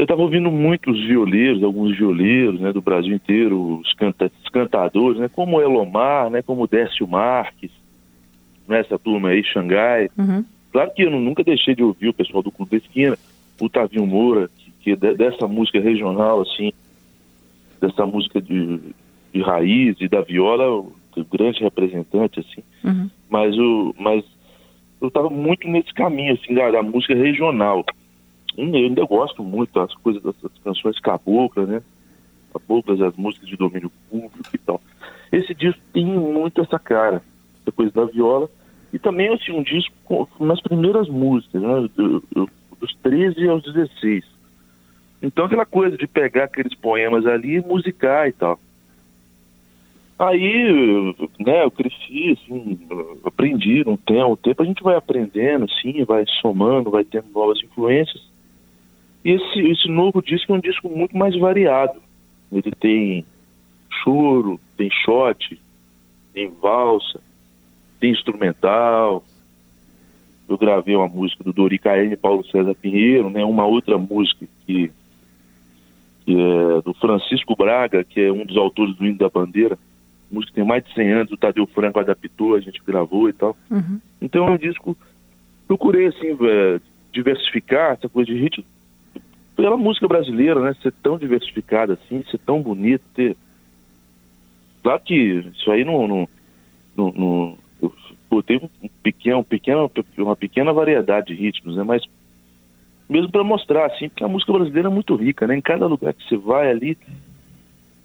Eu 0.00 0.04
estava 0.04 0.22
ouvindo 0.22 0.50
muitos 0.50 0.98
violeiros, 1.04 1.62
alguns 1.62 1.94
violeiros 1.94 2.58
né, 2.58 2.72
do 2.72 2.80
Brasil 2.80 3.14
inteiro, 3.14 3.80
os, 3.80 3.92
canta 3.92 4.32
os 4.42 4.48
cantadores, 4.48 5.20
né, 5.20 5.28
como 5.28 5.58
o 5.58 5.60
Elomar, 5.60 6.30
né, 6.30 6.40
como 6.40 6.62
o 6.62 6.66
Décio 6.66 7.06
Marques, 7.06 7.70
nessa 8.66 8.98
turma 8.98 9.28
aí, 9.28 9.44
Xangai. 9.44 10.08
Uhum. 10.16 10.42
Claro 10.72 10.90
que 10.96 11.02
eu 11.02 11.10
nunca 11.10 11.44
deixei 11.44 11.74
de 11.74 11.82
ouvir 11.82 12.08
o 12.08 12.14
pessoal 12.14 12.42
do 12.42 12.50
Clube 12.50 12.70
da 12.70 12.76
Esquina, 12.78 13.18
o 13.60 13.68
Tavinho 13.68 14.06
Moura, 14.06 14.48
que, 14.56 14.72
que 14.80 14.96
de, 14.96 15.14
dessa 15.16 15.46
música 15.46 15.78
regional, 15.78 16.40
assim, 16.40 16.72
dessa 17.78 18.06
música 18.06 18.40
de, 18.40 18.80
de 19.34 19.42
raiz 19.42 20.00
e 20.00 20.08
da 20.08 20.22
viola, 20.22 20.66
o, 20.66 20.94
o 21.14 21.24
grande 21.26 21.60
representante, 21.60 22.40
assim. 22.40 22.62
Uhum. 22.82 23.10
Mas, 23.28 23.54
o, 23.58 23.94
mas 23.98 24.24
eu 24.98 25.08
estava 25.08 25.28
muito 25.28 25.68
nesse 25.68 25.92
caminho, 25.92 26.32
assim, 26.32 26.54
da, 26.54 26.70
da 26.70 26.82
música 26.82 27.14
regional. 27.14 27.84
Eu 28.56 28.64
ainda 28.74 29.04
gosto 29.04 29.42
muito 29.42 29.72
das 29.74 29.94
coisas, 29.96 30.22
dessas 30.22 30.50
canções 30.62 30.98
caboclas, 31.00 31.68
né? 31.68 31.82
Caboclas, 32.52 33.00
as 33.00 33.16
músicas 33.16 33.48
de 33.48 33.56
domínio 33.56 33.90
público 34.08 34.50
e 34.52 34.58
tal. 34.58 34.80
Esse 35.32 35.54
disco 35.54 35.80
tem 35.92 36.04
muito 36.04 36.60
essa 36.60 36.78
cara, 36.78 37.22
essa 37.60 37.72
coisa 37.72 37.92
da 37.92 38.04
viola. 38.04 38.50
E 38.92 38.98
também, 38.98 39.32
assim, 39.32 39.52
um 39.52 39.62
disco 39.62 39.94
com, 40.04 40.26
com 40.26 40.52
as 40.52 40.60
primeiras 40.60 41.08
músicas, 41.08 41.62
né? 41.62 41.88
Do, 41.94 42.20
do, 42.32 42.50
dos 42.80 42.94
13 42.96 43.48
aos 43.48 43.62
16. 43.62 44.24
Então, 45.22 45.44
aquela 45.44 45.66
coisa 45.66 45.96
de 45.96 46.06
pegar 46.06 46.44
aqueles 46.44 46.74
poemas 46.74 47.26
ali 47.26 47.56
e 47.56 47.60
musicar 47.60 48.28
e 48.28 48.32
tal. 48.32 48.58
Aí, 50.18 51.14
né, 51.38 51.64
eu 51.64 51.70
cresci, 51.70 52.32
assim, 52.32 52.78
aprendi 53.24 53.82
um 53.86 53.96
tempo, 53.96 54.32
um 54.32 54.36
tempo 54.36 54.62
a 54.62 54.66
gente 54.66 54.82
vai 54.82 54.94
aprendendo, 54.94 55.64
assim, 55.64 56.04
vai 56.04 56.24
somando, 56.42 56.90
vai 56.90 57.04
tendo 57.04 57.30
novas 57.32 57.58
influências. 57.62 58.20
E 59.24 59.32
esse, 59.32 59.60
esse 59.60 59.88
novo 59.88 60.22
disco 60.22 60.52
é 60.52 60.56
um 60.56 60.60
disco 60.60 60.88
muito 60.88 61.16
mais 61.16 61.36
variado. 61.38 62.00
Ele 62.50 62.70
tem 62.72 63.24
choro, 64.02 64.58
tem 64.76 64.90
shot, 64.90 65.60
tem 66.32 66.50
valsa, 66.60 67.20
tem 67.98 68.10
instrumental. 68.12 69.22
Eu 70.48 70.58
gravei 70.58 70.96
uma 70.96 71.06
música 71.06 71.44
do 71.44 71.52
Dori 71.52 71.78
Caene 71.78 72.14
e 72.14 72.16
Paulo 72.16 72.44
César 72.46 72.74
Pinheiro, 72.74 73.30
né? 73.30 73.44
Uma 73.44 73.66
outra 73.66 73.98
música 73.98 74.46
que, 74.66 74.90
que 76.24 76.32
é 76.32 76.82
do 76.82 76.94
Francisco 76.94 77.54
Braga, 77.54 78.02
que 78.02 78.20
é 78.20 78.32
um 78.32 78.44
dos 78.44 78.56
autores 78.56 78.96
do 78.96 79.06
Hino 79.06 79.18
da 79.18 79.28
Bandeira. 79.28 79.74
A 80.30 80.34
música 80.34 80.54
tem 80.54 80.64
mais 80.64 80.82
de 80.84 80.94
100 80.94 81.12
anos, 81.12 81.32
o 81.32 81.36
Tadeu 81.36 81.66
Franco 81.66 82.00
adaptou, 82.00 82.54
a 82.54 82.60
gente 82.60 82.82
gravou 82.84 83.28
e 83.28 83.32
tal. 83.32 83.56
Uhum. 83.70 84.00
Então 84.20 84.46
é 84.48 84.50
um 84.50 84.56
disco... 84.56 84.96
Procurei, 85.68 86.06
assim, 86.06 86.36
é, 86.40 86.80
diversificar 87.12 87.92
essa 87.92 88.08
coisa 88.08 88.32
de 88.32 88.36
ritmo 88.36 88.64
pela 89.60 89.76
música 89.76 90.08
brasileira, 90.08 90.58
né? 90.58 90.74
Ser 90.82 90.90
tão 91.02 91.18
diversificada 91.18 91.92
assim, 91.92 92.24
ser 92.30 92.38
tão 92.38 92.62
bonito, 92.62 93.02
ter... 93.14 93.36
Claro 94.82 95.02
que 95.02 95.14
isso 95.14 95.70
aí 95.70 95.84
não... 95.84 96.08
não, 96.08 96.28
não, 96.96 97.12
não 97.12 97.58
eu 97.82 97.92
botei 98.30 98.56
um 98.56 98.88
pequeno, 99.02 99.40
um 99.40 99.44
pequeno, 99.44 99.90
uma 100.16 100.36
pequena 100.36 100.72
variedade 100.72 101.26
de 101.26 101.34
ritmos, 101.34 101.76
né? 101.76 101.82
Mas 101.82 102.02
mesmo 103.06 103.30
para 103.30 103.44
mostrar, 103.44 103.84
assim, 103.86 104.08
porque 104.08 104.24
a 104.24 104.28
música 104.28 104.50
brasileira 104.50 104.88
é 104.88 104.92
muito 104.92 105.14
rica, 105.14 105.46
né? 105.46 105.56
Em 105.56 105.60
cada 105.60 105.86
lugar 105.86 106.14
que 106.14 106.26
você 106.26 106.38
vai 106.38 106.70
ali, 106.70 106.96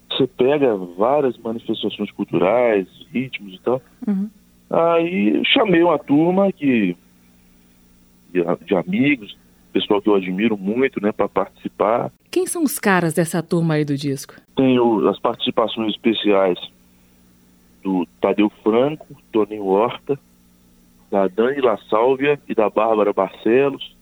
você 0.09 0.27
pega 0.27 0.75
várias 0.75 1.37
manifestações 1.37 2.11
culturais, 2.11 2.85
ritmos 3.13 3.53
e 3.53 3.59
tal. 3.61 3.81
Uhum. 4.05 4.29
Aí 4.69 5.41
chamei 5.45 5.81
uma 5.83 5.97
turma 5.99 6.51
que 6.51 6.97
de, 8.33 8.43
de 8.65 8.75
amigos, 8.75 9.37
pessoal 9.75 10.01
que 10.01 10.07
eu 10.07 10.15
admiro 10.15 10.57
muito, 10.57 11.01
né, 11.01 11.11
para 11.11 11.27
participar. 11.27 12.09
Quem 12.31 12.47
são 12.47 12.63
os 12.63 12.79
caras 12.79 13.13
dessa 13.13 13.43
turma 13.43 13.73
aí 13.73 13.83
do 13.83 13.97
disco? 13.97 14.35
Tenho 14.55 15.05
as 15.09 15.19
participações 15.19 15.91
especiais 15.91 16.57
do 17.83 18.07
Tadeu 18.21 18.49
Franco, 18.63 19.05
Toninho 19.33 19.65
Horta, 19.65 20.17
da 21.11 21.27
Dani 21.27 21.59
La 21.59 21.77
Sálvia 21.89 22.39
e 22.47 22.55
da 22.55 22.69
Bárbara 22.69 23.11
Barcelos 23.11 23.93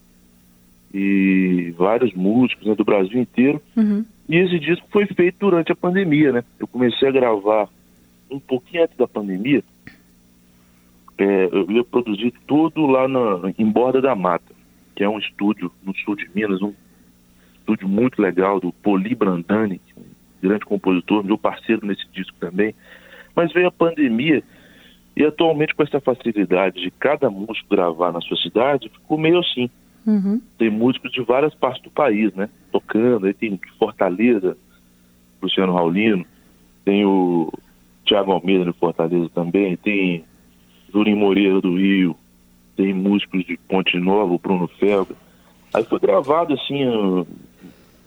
e 0.93 1.73
vários 1.75 2.13
músicos 2.13 2.67
né, 2.67 2.75
do 2.75 2.85
Brasil 2.85 3.19
inteiro. 3.19 3.59
Uhum. 3.75 4.05
E 4.29 4.37
esse 4.37 4.59
disco 4.59 4.87
foi 4.91 5.07
feito 5.07 5.37
durante 5.39 5.71
a 5.71 5.75
pandemia, 5.75 6.31
né? 6.31 6.43
Eu 6.59 6.67
comecei 6.67 7.07
a 7.07 7.11
gravar 7.11 7.67
um 8.29 8.39
pouquinho 8.39 8.83
antes 8.83 8.95
da 8.95 9.07
pandemia. 9.07 9.63
É, 11.17 11.49
eu 11.51 11.69
ia 11.71 11.83
produzir 11.83 12.31
tudo 12.45 12.85
lá 12.85 13.07
na, 13.07 13.51
em 13.57 13.65
Borda 13.65 13.99
da 13.99 14.15
Mata, 14.15 14.53
que 14.95 15.03
é 15.03 15.09
um 15.09 15.19
estúdio 15.19 15.71
no 15.83 15.95
sul 15.97 16.15
de 16.15 16.29
Minas, 16.33 16.61
um 16.61 16.73
estúdio 17.59 17.87
muito 17.87 18.21
legal 18.21 18.59
do 18.59 18.71
Poli 18.71 19.15
Brandani, 19.15 19.81
um 19.97 20.03
grande 20.41 20.65
compositor, 20.65 21.23
meu 21.23 21.37
parceiro 21.37 21.85
nesse 21.85 22.05
disco 22.11 22.35
também. 22.39 22.75
Mas 23.35 23.51
veio 23.51 23.67
a 23.67 23.71
pandemia 23.71 24.43
e 25.15 25.23
atualmente 25.23 25.73
com 25.73 25.83
essa 25.83 25.99
facilidade 25.99 26.81
de 26.81 26.91
cada 26.91 27.29
músico 27.29 27.69
gravar 27.69 28.11
na 28.11 28.21
sua 28.21 28.37
cidade, 28.37 28.89
ficou 28.89 29.17
meio 29.17 29.39
assim. 29.39 29.69
Uhum. 30.05 30.41
Tem 30.57 30.69
músicos 30.69 31.11
de 31.11 31.21
várias 31.21 31.53
partes 31.55 31.81
do 31.83 31.89
país, 31.89 32.33
né? 32.33 32.49
Tocando, 32.71 33.25
aí 33.25 33.33
tem 33.33 33.59
Fortaleza, 33.79 34.57
Luciano 35.41 35.73
Raulino, 35.73 36.25
tem 36.83 37.05
o 37.05 37.51
Tiago 38.05 38.31
Almeida 38.31 38.65
de 38.65 38.73
Fortaleza 38.73 39.29
também, 39.33 39.77
tem 39.77 40.25
Jurim 40.91 41.15
Moreira 41.15 41.61
do 41.61 41.75
Rio, 41.77 42.17
tem 42.75 42.93
músicos 42.93 43.45
de 43.45 43.57
Ponte 43.67 43.97
Nova, 43.97 44.33
o 44.33 44.39
Bruno 44.39 44.67
Felga. 44.67 45.15
Aí 45.73 45.83
foi 45.83 45.99
gravado 45.99 46.53
assim, 46.53 46.87
um 46.87 47.25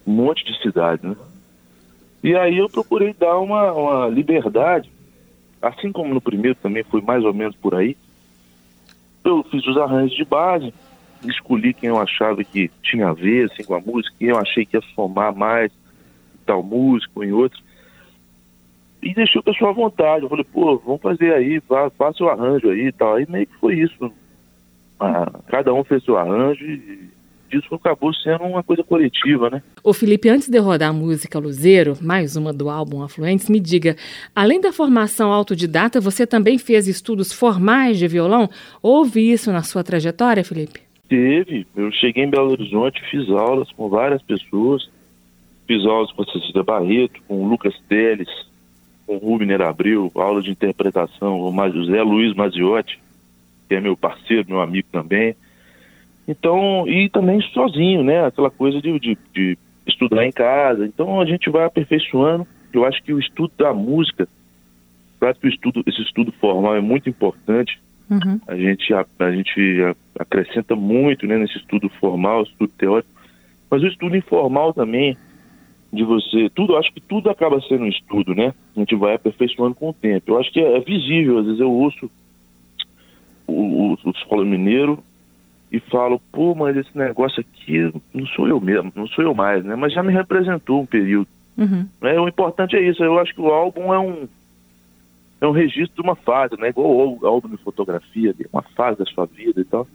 monte 0.06 0.44
de 0.44 0.60
cidade, 0.62 1.06
né? 1.06 1.16
E 2.22 2.34
aí 2.34 2.58
eu 2.58 2.68
procurei 2.68 3.12
dar 3.12 3.38
uma, 3.38 3.72
uma 3.72 4.08
liberdade, 4.08 4.90
assim 5.60 5.92
como 5.92 6.14
no 6.14 6.20
primeiro 6.20 6.56
também 6.56 6.82
foi 6.84 7.00
mais 7.00 7.24
ou 7.24 7.32
menos 7.34 7.54
por 7.56 7.74
aí. 7.74 7.96
Eu 9.24 9.44
fiz 9.44 9.66
os 9.66 9.76
arranjos 9.76 10.16
de 10.16 10.24
base, 10.24 10.72
escolhi 11.24 11.74
quem 11.74 11.88
eu 11.88 11.98
achava 11.98 12.42
que 12.44 12.70
tinha 12.82 13.08
a 13.08 13.12
ver 13.12 13.50
assim, 13.50 13.64
com 13.64 13.74
a 13.74 13.80
música, 13.80 14.14
quem 14.18 14.28
eu 14.28 14.38
achei 14.38 14.64
que 14.64 14.76
ia 14.76 14.82
somar 14.94 15.34
mais 15.34 15.72
tal 16.44 16.62
músico, 16.62 17.24
em 17.24 17.32
outros. 17.32 17.62
E 19.02 19.12
deixei 19.12 19.40
o 19.40 19.44
pessoal 19.44 19.70
à 19.70 19.74
vontade. 19.74 20.24
Eu 20.24 20.28
falei, 20.28 20.44
pô, 20.44 20.78
vamos 20.78 21.02
fazer 21.02 21.32
aí, 21.32 21.60
faça 21.96 22.24
o 22.24 22.28
arranjo 22.28 22.70
aí 22.70 22.86
e 22.86 22.92
tal. 22.92 23.14
Aí 23.14 23.26
meio 23.28 23.46
que 23.46 23.56
foi 23.58 23.78
isso. 23.78 24.12
Ah, 24.98 25.30
cada 25.48 25.72
um 25.74 25.84
fez 25.84 26.02
seu 26.04 26.16
arranjo 26.16 26.64
e 26.64 27.10
isso 27.52 27.74
acabou 27.74 28.12
sendo 28.12 28.44
uma 28.44 28.62
coisa 28.62 28.82
coletiva, 28.82 29.48
né? 29.50 29.62
O 29.82 29.92
Felipe, 29.92 30.28
antes 30.28 30.48
de 30.48 30.58
rodar 30.58 30.90
a 30.90 30.92
música 30.92 31.38
Luzeiro, 31.38 31.94
mais 32.00 32.36
uma 32.36 32.52
do 32.52 32.68
álbum 32.68 33.02
Afluentes, 33.02 33.48
me 33.48 33.60
diga, 33.60 33.96
além 34.34 34.60
da 34.60 34.72
formação 34.72 35.32
autodidata, 35.32 36.00
você 36.00 36.26
também 36.26 36.58
fez 36.58 36.88
estudos 36.88 37.32
formais 37.32 37.98
de 37.98 38.08
violão? 38.08 38.48
Houve 38.82 39.30
isso 39.30 39.52
na 39.52 39.62
sua 39.62 39.84
trajetória, 39.84 40.44
Felipe? 40.44 40.80
Teve. 41.08 41.66
Eu 41.76 41.92
cheguei 41.92 42.24
em 42.24 42.30
Belo 42.30 42.50
Horizonte, 42.50 43.00
fiz 43.10 43.28
aulas 43.30 43.70
com 43.72 43.88
várias 43.88 44.22
pessoas. 44.22 44.88
Fiz 45.66 45.84
aulas 45.84 46.12
com 46.12 46.22
a 46.22 46.26
Cecília 46.26 46.62
Barreto, 46.62 47.20
com 47.26 47.42
o 47.42 47.48
Lucas 47.48 47.74
Teles, 47.88 48.28
com 49.06 49.16
o 49.16 49.18
Rubner 49.18 49.60
Abril, 49.62 50.10
aula 50.14 50.40
de 50.40 50.50
interpretação 50.50 51.38
com 51.38 51.50
o 51.50 51.72
José 51.72 52.02
Luiz 52.02 52.34
Maziotti, 52.34 53.00
que 53.68 53.74
é 53.74 53.80
meu 53.80 53.96
parceiro, 53.96 54.48
meu 54.48 54.60
amigo 54.60 54.88
também. 54.90 55.34
Então, 56.28 56.86
e 56.88 57.08
também 57.08 57.40
sozinho, 57.52 58.02
né? 58.02 58.24
Aquela 58.26 58.50
coisa 58.50 58.80
de, 58.80 58.98
de, 58.98 59.18
de 59.32 59.58
estudar 59.86 60.26
em 60.26 60.32
casa. 60.32 60.84
Então 60.84 61.20
a 61.20 61.24
gente 61.24 61.48
vai 61.48 61.64
aperfeiçoando. 61.64 62.46
Eu 62.72 62.84
acho 62.84 63.02
que 63.02 63.12
o 63.12 63.18
estudo 63.18 63.52
da 63.56 63.72
música, 63.72 64.28
claro 65.20 65.36
que 65.38 65.46
o 65.46 65.50
estudo, 65.50 65.82
esse 65.86 66.02
estudo 66.02 66.32
formal 66.32 66.76
é 66.76 66.80
muito 66.80 67.08
importante. 67.08 67.80
Uhum. 68.10 68.40
A, 68.46 68.56
gente, 68.56 68.92
a, 68.92 69.04
a, 69.18 69.32
gente 69.32 69.80
acrescenta 70.18 70.76
muito 70.76 71.26
né, 71.26 71.38
nesse 71.38 71.56
estudo 71.58 71.88
formal, 72.00 72.42
estudo 72.42 72.70
teórico, 72.78 73.08
mas 73.70 73.82
o 73.82 73.86
estudo 73.86 74.16
informal 74.16 74.72
também, 74.72 75.16
de 75.92 76.04
você, 76.04 76.48
tudo, 76.50 76.76
acho 76.76 76.92
que 76.92 77.00
tudo 77.00 77.30
acaba 77.30 77.60
sendo 77.62 77.84
um 77.84 77.88
estudo, 77.88 78.34
né? 78.34 78.52
A 78.76 78.80
gente 78.80 78.94
vai 78.94 79.14
aperfeiçoando 79.14 79.74
com 79.74 79.90
o 79.90 79.94
tempo. 79.94 80.32
Eu 80.32 80.38
acho 80.38 80.52
que 80.52 80.60
é, 80.60 80.76
é 80.76 80.80
visível, 80.80 81.38
às 81.38 81.46
vezes 81.46 81.60
eu 81.60 81.70
ouço 81.70 82.10
o, 83.46 83.52
o, 83.52 83.98
o 84.04 84.10
Escola 84.10 84.44
Mineiro 84.44 85.02
e 85.70 85.80
falo, 85.80 86.20
pô, 86.32 86.54
mas 86.54 86.76
esse 86.76 86.96
negócio 86.96 87.40
aqui 87.40 87.92
não 88.14 88.26
sou 88.28 88.48
eu 88.48 88.60
mesmo, 88.60 88.92
não 88.94 89.06
sou 89.08 89.24
eu 89.24 89.34
mais, 89.34 89.64
né? 89.64 89.74
Mas 89.74 89.92
já 89.92 90.02
me 90.02 90.12
representou 90.12 90.80
um 90.80 90.86
período. 90.86 91.28
Uhum. 91.58 91.86
Né? 92.00 92.20
O 92.20 92.28
importante 92.28 92.76
é 92.76 92.82
isso, 92.82 93.02
eu 93.02 93.18
acho 93.18 93.34
que 93.34 93.40
o 93.40 93.48
álbum 93.48 93.92
é 93.92 93.98
um 93.98 94.28
é 95.38 95.46
um 95.46 95.52
registro 95.52 95.96
de 95.96 96.00
uma 96.00 96.16
fase, 96.16 96.58
né? 96.58 96.70
Igual 96.70 97.18
o 97.20 97.26
álbum 97.26 97.48
de 97.48 97.58
fotografia, 97.58 98.32
de 98.32 98.46
uma 98.50 98.62
fase 98.62 98.98
da 98.98 99.04
sua 99.04 99.26
vida 99.26 99.60
e 99.60 99.64
tal. 99.64 99.86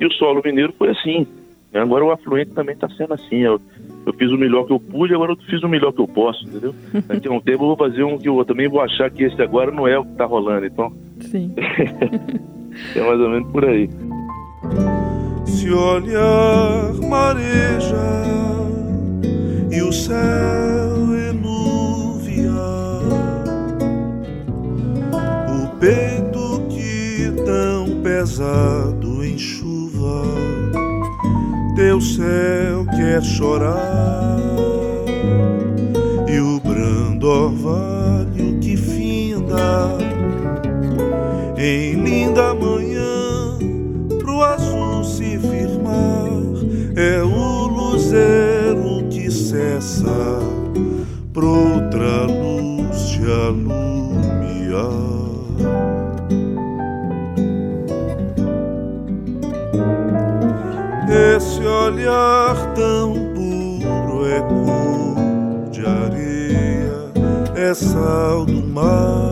E 0.00 0.06
o 0.06 0.12
solo 0.12 0.40
mineiro 0.42 0.72
foi 0.78 0.88
assim. 0.90 1.26
Agora 1.74 2.04
o 2.04 2.10
afluente 2.10 2.52
também 2.52 2.74
está 2.74 2.88
sendo 2.88 3.12
assim. 3.12 3.40
Eu, 3.40 3.60
eu 4.06 4.12
fiz 4.14 4.30
o 4.32 4.38
melhor 4.38 4.66
que 4.66 4.72
eu 4.72 4.80
pude, 4.80 5.14
agora 5.14 5.32
eu 5.32 5.36
fiz 5.36 5.62
o 5.62 5.68
melhor 5.68 5.92
que 5.92 6.00
eu 6.00 6.08
posso, 6.08 6.44
entendeu? 6.48 6.74
Daqui 7.06 7.28
a 7.28 7.30
um 7.30 7.40
tempo 7.40 7.64
eu 7.64 7.68
vou 7.68 7.76
fazer 7.76 8.02
um 8.04 8.16
que 8.16 8.28
eu 8.28 8.42
também 8.44 8.68
vou 8.68 8.80
achar 8.80 9.10
que 9.10 9.22
esse 9.22 9.40
agora 9.42 9.70
não 9.70 9.86
é 9.86 9.98
o 9.98 10.04
que 10.04 10.12
está 10.12 10.24
rolando. 10.24 10.64
Então. 10.64 10.92
Sim. 11.20 11.54
é 12.94 13.00
mais 13.00 13.20
ou 13.20 13.30
menos 13.30 13.50
por 13.50 13.64
aí. 13.64 13.88
Se 15.46 15.70
olhar 15.70 16.92
mareja 17.08 17.96
e 19.70 19.82
o 19.82 19.92
céu 19.92 20.16
enuviar, 21.30 22.54
o 25.48 25.68
peito 25.78 26.62
que 26.68 27.32
tão 27.44 28.00
pesado 28.02 29.24
em 29.24 29.38
chuva, 29.38 30.22
teu 31.76 32.00
céu 32.00 32.86
quer 32.96 33.22
chorar 33.22 34.38
e 36.28 36.38
o 36.40 36.60
brando 36.60 37.28
orvalho 37.28 38.58
que 38.60 38.76
finda 38.76 39.98
em 41.62 42.02
linda 42.02 42.54
manhã 42.54 43.10
é 46.96 47.22
o 47.22 47.66
luzeiro 47.66 49.08
que 49.08 49.30
cessa 49.30 50.38
pra 51.32 51.44
outra 51.44 52.26
luz 52.26 53.10
te 53.10 53.20
alumiar. 53.24 53.70
Esse 61.36 61.60
olhar 61.60 62.74
tão 62.74 63.14
puro 63.34 64.26
é 64.26 64.40
cor 64.40 65.70
de 65.70 65.86
areia, 65.86 67.12
é 67.56 67.72
sal 67.72 68.44
do 68.44 68.62
mar. 68.62 69.29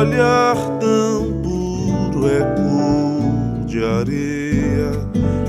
Olhar 0.00 0.56
tão 0.80 1.32
puro 1.42 2.28
é 2.28 2.40
cor 2.56 3.64
de 3.66 3.84
areia, 3.84 4.92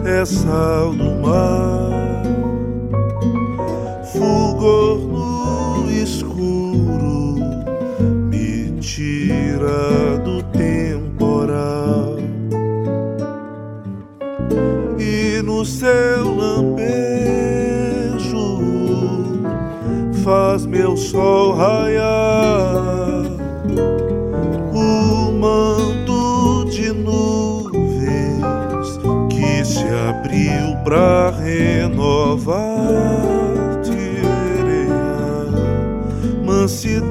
é 0.05 0.25
sal 0.25 0.93
do 0.93 1.11
mar. 1.21 2.23
Fulgor 4.11 4.99
no 4.99 5.91
escuro 5.91 7.35
me 8.29 8.79
tira 8.79 10.17
do 10.23 10.43
temporal. 10.43 12.17
E 14.99 15.41
no 15.41 15.65
céu 15.65 16.35
lampejo 16.35 16.83
faz 20.23 20.65
meu 20.65 20.95
sol 20.95 21.55
raiar. 21.55 22.22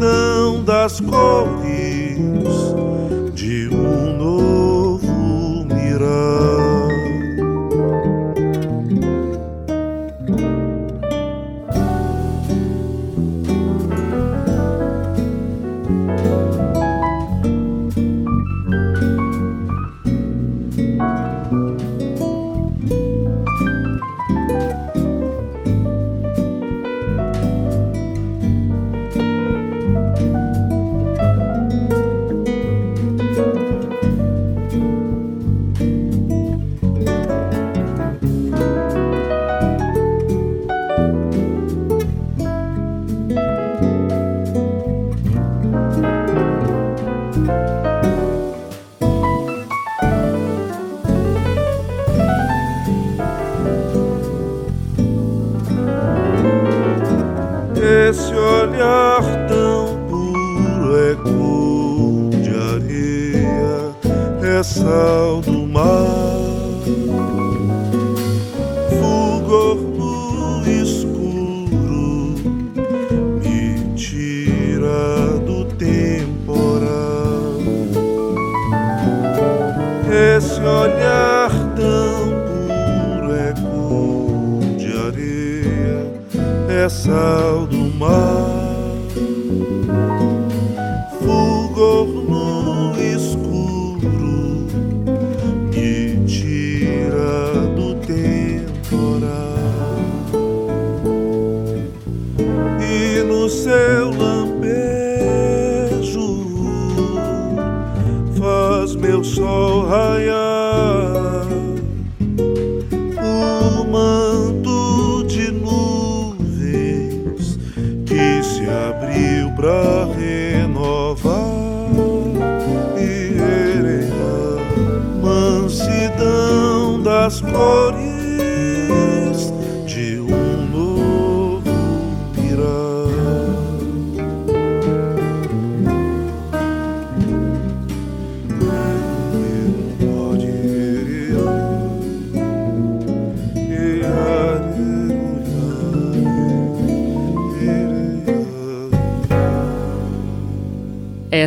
Mansidão 0.03 0.42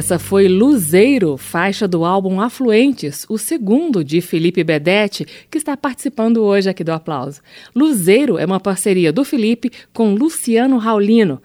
Essa 0.05 0.19
foi 0.19 0.47
Luzeiro, 0.47 1.35
faixa 1.35 1.87
do 1.87 2.05
álbum 2.05 2.39
Afluentes, 2.39 3.25
o 3.27 3.39
segundo 3.39 4.03
de 4.03 4.21
Felipe 4.21 4.63
Bedetti, 4.63 5.25
que 5.49 5.57
está 5.57 5.75
participando 5.75 6.43
hoje 6.43 6.69
aqui 6.69 6.83
do 6.83 6.91
Aplauso. 6.91 7.41
Luzeiro 7.75 8.37
é 8.37 8.45
uma 8.45 8.59
parceria 8.59 9.11
do 9.11 9.25
Felipe 9.25 9.71
com 9.91 10.13
Luciano 10.13 10.77
Raulino. 10.77 11.41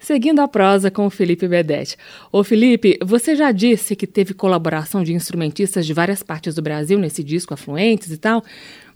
Seguindo 0.00 0.40
a 0.40 0.48
prosa 0.48 0.90
com 0.90 1.06
o 1.06 1.10
Felipe 1.10 1.46
Bedetti. 1.46 1.96
Ô 2.32 2.42
Felipe, 2.42 2.98
você 3.00 3.36
já 3.36 3.52
disse 3.52 3.94
que 3.94 4.08
teve 4.08 4.34
colaboração 4.34 5.04
de 5.04 5.12
instrumentistas 5.12 5.86
de 5.86 5.92
várias 5.92 6.20
partes 6.20 6.56
do 6.56 6.62
Brasil 6.62 6.98
nesse 6.98 7.22
disco 7.22 7.54
Afluentes 7.54 8.10
e 8.10 8.16
tal, 8.16 8.42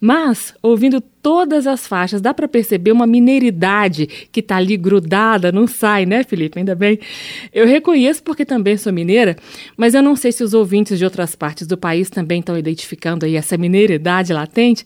mas, 0.06 0.54
ouvindo 0.62 1.00
todas 1.00 1.66
as 1.66 1.86
faixas, 1.86 2.20
dá 2.20 2.34
para 2.34 2.46
perceber 2.46 2.92
uma 2.92 3.06
mineiridade 3.06 4.06
que 4.06 4.42
tá 4.42 4.56
ali 4.56 4.76
grudada, 4.76 5.50
não 5.50 5.66
sai, 5.66 6.04
né, 6.04 6.22
Felipe? 6.22 6.58
Ainda 6.58 6.74
bem. 6.74 6.98
Eu 7.54 7.66
reconheço 7.66 8.22
porque 8.22 8.44
também 8.44 8.76
sou 8.76 8.92
mineira, 8.92 9.34
mas 9.78 9.94
eu 9.94 10.02
não 10.02 10.14
sei 10.14 10.30
se 10.30 10.44
os 10.44 10.52
ouvintes 10.52 10.98
de 10.98 11.06
outras 11.06 11.34
partes 11.34 11.66
do 11.66 11.78
país 11.78 12.10
também 12.10 12.40
estão 12.40 12.58
identificando 12.58 13.24
aí 13.24 13.34
essa 13.34 13.56
mineiridade 13.56 14.30
latente. 14.30 14.84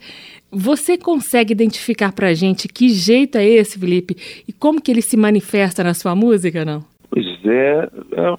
Você 0.53 0.97
consegue 0.97 1.53
identificar 1.53 2.13
pra 2.13 2.33
gente 2.33 2.69
que 2.69 2.89
jeito 2.89 3.39
é 3.39 3.45
esse, 3.45 3.77
Felipe? 3.77 4.17
E 4.47 4.53
como 4.53 4.81
que 4.81 4.89
ele 4.89 5.03
se 5.03 5.17
manifesta 5.17 5.83
na 5.83 5.95
sua 5.95 6.15
música, 6.15 6.65
não? 6.65 6.85
Pois 7.11 7.27
é, 7.45 7.89
é 8.13 8.21
uma 8.21 8.39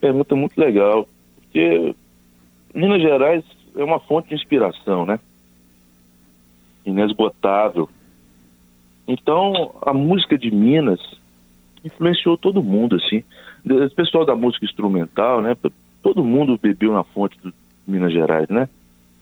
pergunta 0.00 0.36
muito 0.36 0.56
legal. 0.56 1.08
Porque 1.40 1.96
Minas 2.72 3.02
Gerais 3.02 3.42
é 3.74 3.82
uma 3.82 3.98
fonte 3.98 4.28
de 4.28 4.36
inspiração, 4.36 5.04
né? 5.04 5.18
Inesgotável. 6.84 7.88
Então, 9.06 9.74
a 9.82 9.92
música 9.92 10.38
de 10.38 10.50
Minas 10.50 11.00
influenciou 11.84 12.36
todo 12.36 12.62
mundo, 12.62 12.96
assim. 12.96 13.22
O 13.64 13.94
pessoal 13.94 14.24
da 14.24 14.34
música 14.34 14.64
instrumental, 14.64 15.40
né? 15.40 15.56
Todo 16.02 16.24
mundo 16.24 16.58
bebeu 16.60 16.92
na 16.92 17.04
fonte 17.04 17.38
do 17.40 17.52
Minas 17.86 18.12
Gerais, 18.12 18.48
né? 18.48 18.68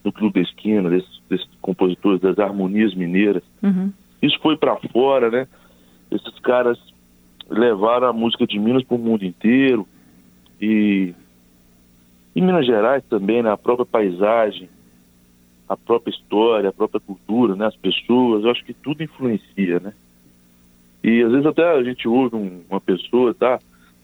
do 0.03 0.12
Clube 0.12 0.35
da 0.35 0.49
Esquina, 0.49 0.88
desses, 0.88 1.20
desses 1.29 1.49
compositores 1.61 2.20
das 2.20 2.38
harmonias 2.38 2.94
mineiras. 2.94 3.42
Uhum. 3.62 3.92
Isso 4.23 4.38
foi 4.40 4.57
para 4.57 4.77
fora, 4.92 5.31
né? 5.31 5.46
Esses 6.11 6.38
caras 6.40 6.79
levaram 7.49 8.09
a 8.09 8.12
música 8.12 8.46
de 8.46 8.59
Minas 8.59 8.83
para 8.85 8.96
o 8.96 8.99
mundo 8.99 9.25
inteiro. 9.25 9.87
E 10.61 11.14
em 12.35 12.42
Minas 12.42 12.66
Gerais 12.66 13.05
também, 13.09 13.42
né? 13.42 13.51
A 13.51 13.57
própria 13.57 13.87
paisagem, 13.87 14.68
a 15.71 15.77
própria 15.77 16.11
história, 16.11 16.69
a 16.69 16.73
própria 16.73 16.99
cultura, 16.99 17.55
né? 17.55 17.65
As 17.65 17.77
pessoas, 17.77 18.43
eu 18.43 18.51
acho 18.51 18.65
que 18.65 18.75
tudo 18.75 19.05
influencia, 19.05 19.79
né? 19.79 19.93
E 21.05 21.23
às 21.23 21.31
vezes 21.31 21.47
até 21.47 21.63
a 21.63 21.81
gente 21.85 22.09
ouve 22.09 22.35
um, 22.35 22.63
uma 22.69 22.81
pessoa, 22.81 23.33
tá? 23.33 23.61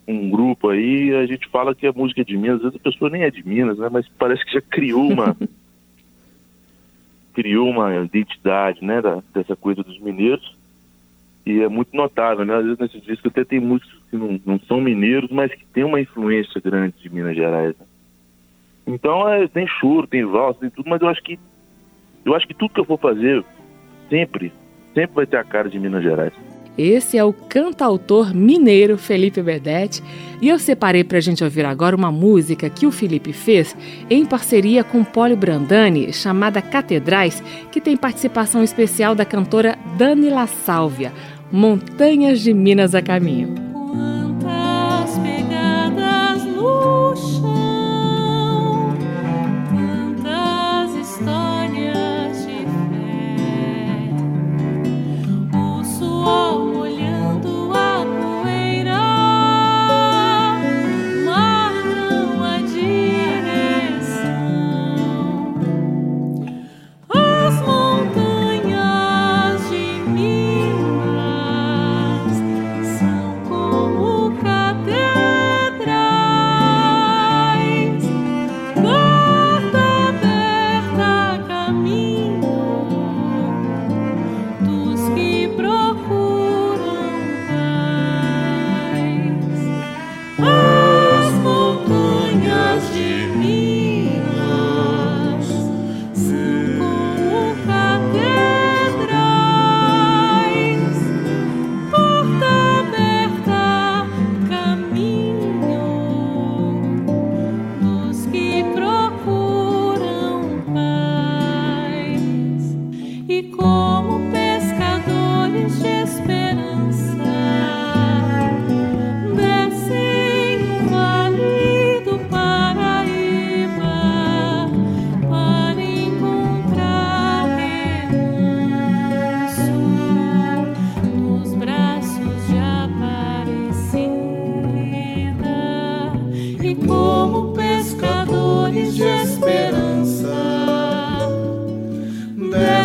Um 0.07 0.31
grupo 0.31 0.69
aí, 0.69 1.13
a 1.13 1.27
gente 1.27 1.49
fala 1.49 1.75
que 1.75 1.85
a 1.85 1.93
música 1.93 2.21
é 2.21 2.25
de 2.25 2.37
Minas, 2.37 2.59
às 2.59 2.63
vezes 2.63 2.77
a 2.77 2.85
pessoa 2.89 3.11
nem 3.11 3.25
é 3.25 3.31
de 3.33 3.45
Minas, 3.45 3.79
né? 3.79 3.89
Mas 3.91 4.07
parece 4.17 4.45
que 4.45 4.53
já 4.53 4.61
criou 4.61 5.11
uma 5.11 5.37
criou 7.35 7.69
uma 7.69 7.97
identidade, 7.97 8.83
né, 8.83 9.03
da, 9.03 9.21
dessa 9.35 9.57
coisa 9.57 9.83
dos 9.83 9.99
mineiros 9.99 10.57
e 11.45 11.61
é 11.61 11.69
muito 11.69 11.95
notável, 11.97 12.45
né? 12.45 12.55
Às 12.55 12.63
vezes 12.63 12.79
nesses 12.79 13.03
discos 13.03 13.33
até 13.33 13.45
tem 13.45 13.59
músicos 13.59 14.01
que 14.09 14.17
não, 14.17 14.41
não 14.47 14.61
são 14.61 14.81
mineiros, 14.81 15.31
mas 15.33 15.53
que 15.53 15.67
tem 15.67 15.83
uma 15.83 16.01
influência 16.01 16.61
grande 16.61 16.95
de 17.03 17.13
Minas 17.13 17.35
Gerais. 17.35 17.75
Né? 17.77 17.87
Então 18.87 19.29
é, 19.29 19.49
tem 19.49 19.67
choro, 19.67 20.07
tem 20.07 20.25
valsa, 20.25 20.61
tem 20.61 20.71
tudo, 20.71 20.89
mas 20.89 21.03
eu 21.03 21.09
acho 21.09 21.23
que 21.25 21.37
eu 22.27 22.35
acho 22.35 22.47
que 22.47 22.55
tudo 22.55 22.75
que 22.75 22.81
eu 22.81 22.85
for 22.85 22.99
fazer 22.99 23.43
sempre, 24.11 24.53
sempre 24.93 25.15
vai 25.15 25.27
ter 25.27 25.37
a 25.37 25.45
cara 25.45 25.71
de 25.71 25.79
Minas 25.79 26.03
Gerais. 26.03 26.33
Esse 26.77 27.17
é 27.17 27.25
o 27.25 27.33
cantautor 27.33 28.35
mineiro 28.35 28.99
Felipe 28.99 29.41
Bedetti 29.41 30.03
e 30.43 30.49
eu 30.49 30.59
separei 30.59 31.03
para 31.03 31.17
a 31.17 31.21
gente 31.23 31.43
ouvir 31.43 31.65
agora 31.65 31.97
uma 31.97 32.12
música 32.12 32.69
que 32.69 32.87
o 32.87 32.93
Felipe 32.93 33.33
fez 33.33 33.75
em 34.11 34.27
parceria 34.27 34.85
com 34.85 35.03
Poli 35.03 35.35
Brandani, 35.35 36.12
chamada 36.12 36.61
Catedrais, 36.61 37.41
que 37.73 37.81
tem 37.81 37.97
participação 37.97 38.62
especial 38.62 39.15
da 39.15 39.25
cantora 39.25 39.79
Dani 39.97 40.29
La 40.29 40.47
Sálvia, 40.47 41.12
Montanhas 41.51 42.41
de 42.41 42.53
Minas 42.53 42.95
a 42.95 43.01
Caminho. 43.01 43.66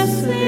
blessing. 0.05 0.40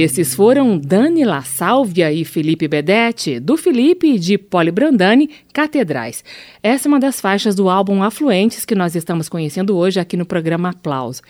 Esses 0.00 0.32
foram 0.32 0.78
Dani 0.78 1.24
La 1.24 1.42
Sálvia 1.42 2.12
e 2.12 2.24
Felipe 2.24 2.68
Bedetti, 2.68 3.40
do 3.40 3.56
Felipe 3.56 4.06
e 4.06 4.16
de 4.16 4.38
Poli 4.38 4.70
Brandani, 4.70 5.28
Catedrais. 5.52 6.22
Essa 6.62 6.86
é 6.86 6.88
uma 6.88 7.00
das 7.00 7.20
faixas 7.20 7.56
do 7.56 7.68
álbum 7.68 8.00
Afluentes 8.04 8.64
que 8.64 8.76
nós 8.76 8.94
estamos 8.94 9.28
conhecendo 9.28 9.76
hoje 9.76 9.98
aqui 9.98 10.16
no 10.16 10.24
programa 10.24 10.70
Aplauso. 10.70 11.20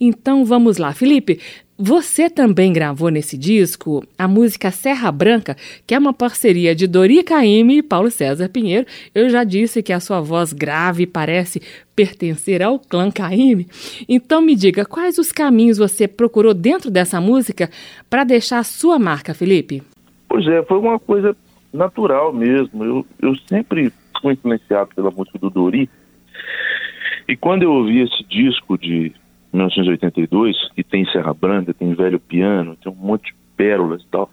Então 0.00 0.44
vamos 0.44 0.76
lá, 0.76 0.92
Felipe. 0.92 1.38
Você 1.78 2.30
também 2.30 2.72
gravou 2.72 3.10
nesse 3.10 3.36
disco 3.36 4.02
a 4.18 4.26
música 4.26 4.70
Serra 4.70 5.12
Branca, 5.12 5.54
que 5.86 5.94
é 5.94 5.98
uma 5.98 6.14
parceria 6.14 6.74
de 6.74 6.86
Dori 6.86 7.22
Caymmi 7.22 7.78
e 7.78 7.82
Paulo 7.82 8.10
César 8.10 8.48
Pinheiro. 8.48 8.86
Eu 9.14 9.28
já 9.28 9.44
disse 9.44 9.82
que 9.82 9.92
a 9.92 10.00
sua 10.00 10.22
voz 10.22 10.54
grave 10.54 11.06
parece 11.06 11.60
pertencer 11.94 12.62
ao 12.62 12.78
clã 12.78 13.10
Caymmi. 13.10 13.66
Então 14.08 14.40
me 14.40 14.54
diga, 14.54 14.86
quais 14.86 15.18
os 15.18 15.30
caminhos 15.30 15.76
você 15.76 16.08
procurou 16.08 16.54
dentro 16.54 16.90
dessa 16.90 17.20
música 17.20 17.68
para 18.08 18.24
deixar 18.24 18.60
a 18.60 18.64
sua 18.64 18.98
marca, 18.98 19.34
Felipe? 19.34 19.82
Pois 20.30 20.46
é, 20.48 20.62
foi 20.62 20.78
uma 20.78 20.98
coisa 20.98 21.36
natural 21.74 22.32
mesmo. 22.32 22.84
Eu, 22.84 23.06
eu 23.20 23.36
sempre 23.50 23.92
fui 24.22 24.32
influenciado 24.32 24.94
pela 24.96 25.10
música 25.10 25.38
do 25.38 25.50
Dori. 25.50 25.90
E 27.28 27.36
quando 27.36 27.64
eu 27.64 27.72
ouvi 27.72 28.00
esse 28.00 28.24
disco 28.24 28.78
de 28.78 29.12
1982, 29.56 30.70
que 30.74 30.84
tem 30.84 31.04
Serra 31.06 31.32
Branca, 31.32 31.74
tem 31.74 31.94
Velho 31.94 32.20
Piano, 32.20 32.76
tem 32.76 32.92
um 32.92 32.94
monte 32.94 33.32
de 33.32 33.34
pérolas 33.56 34.02
e 34.02 34.06
tal. 34.06 34.30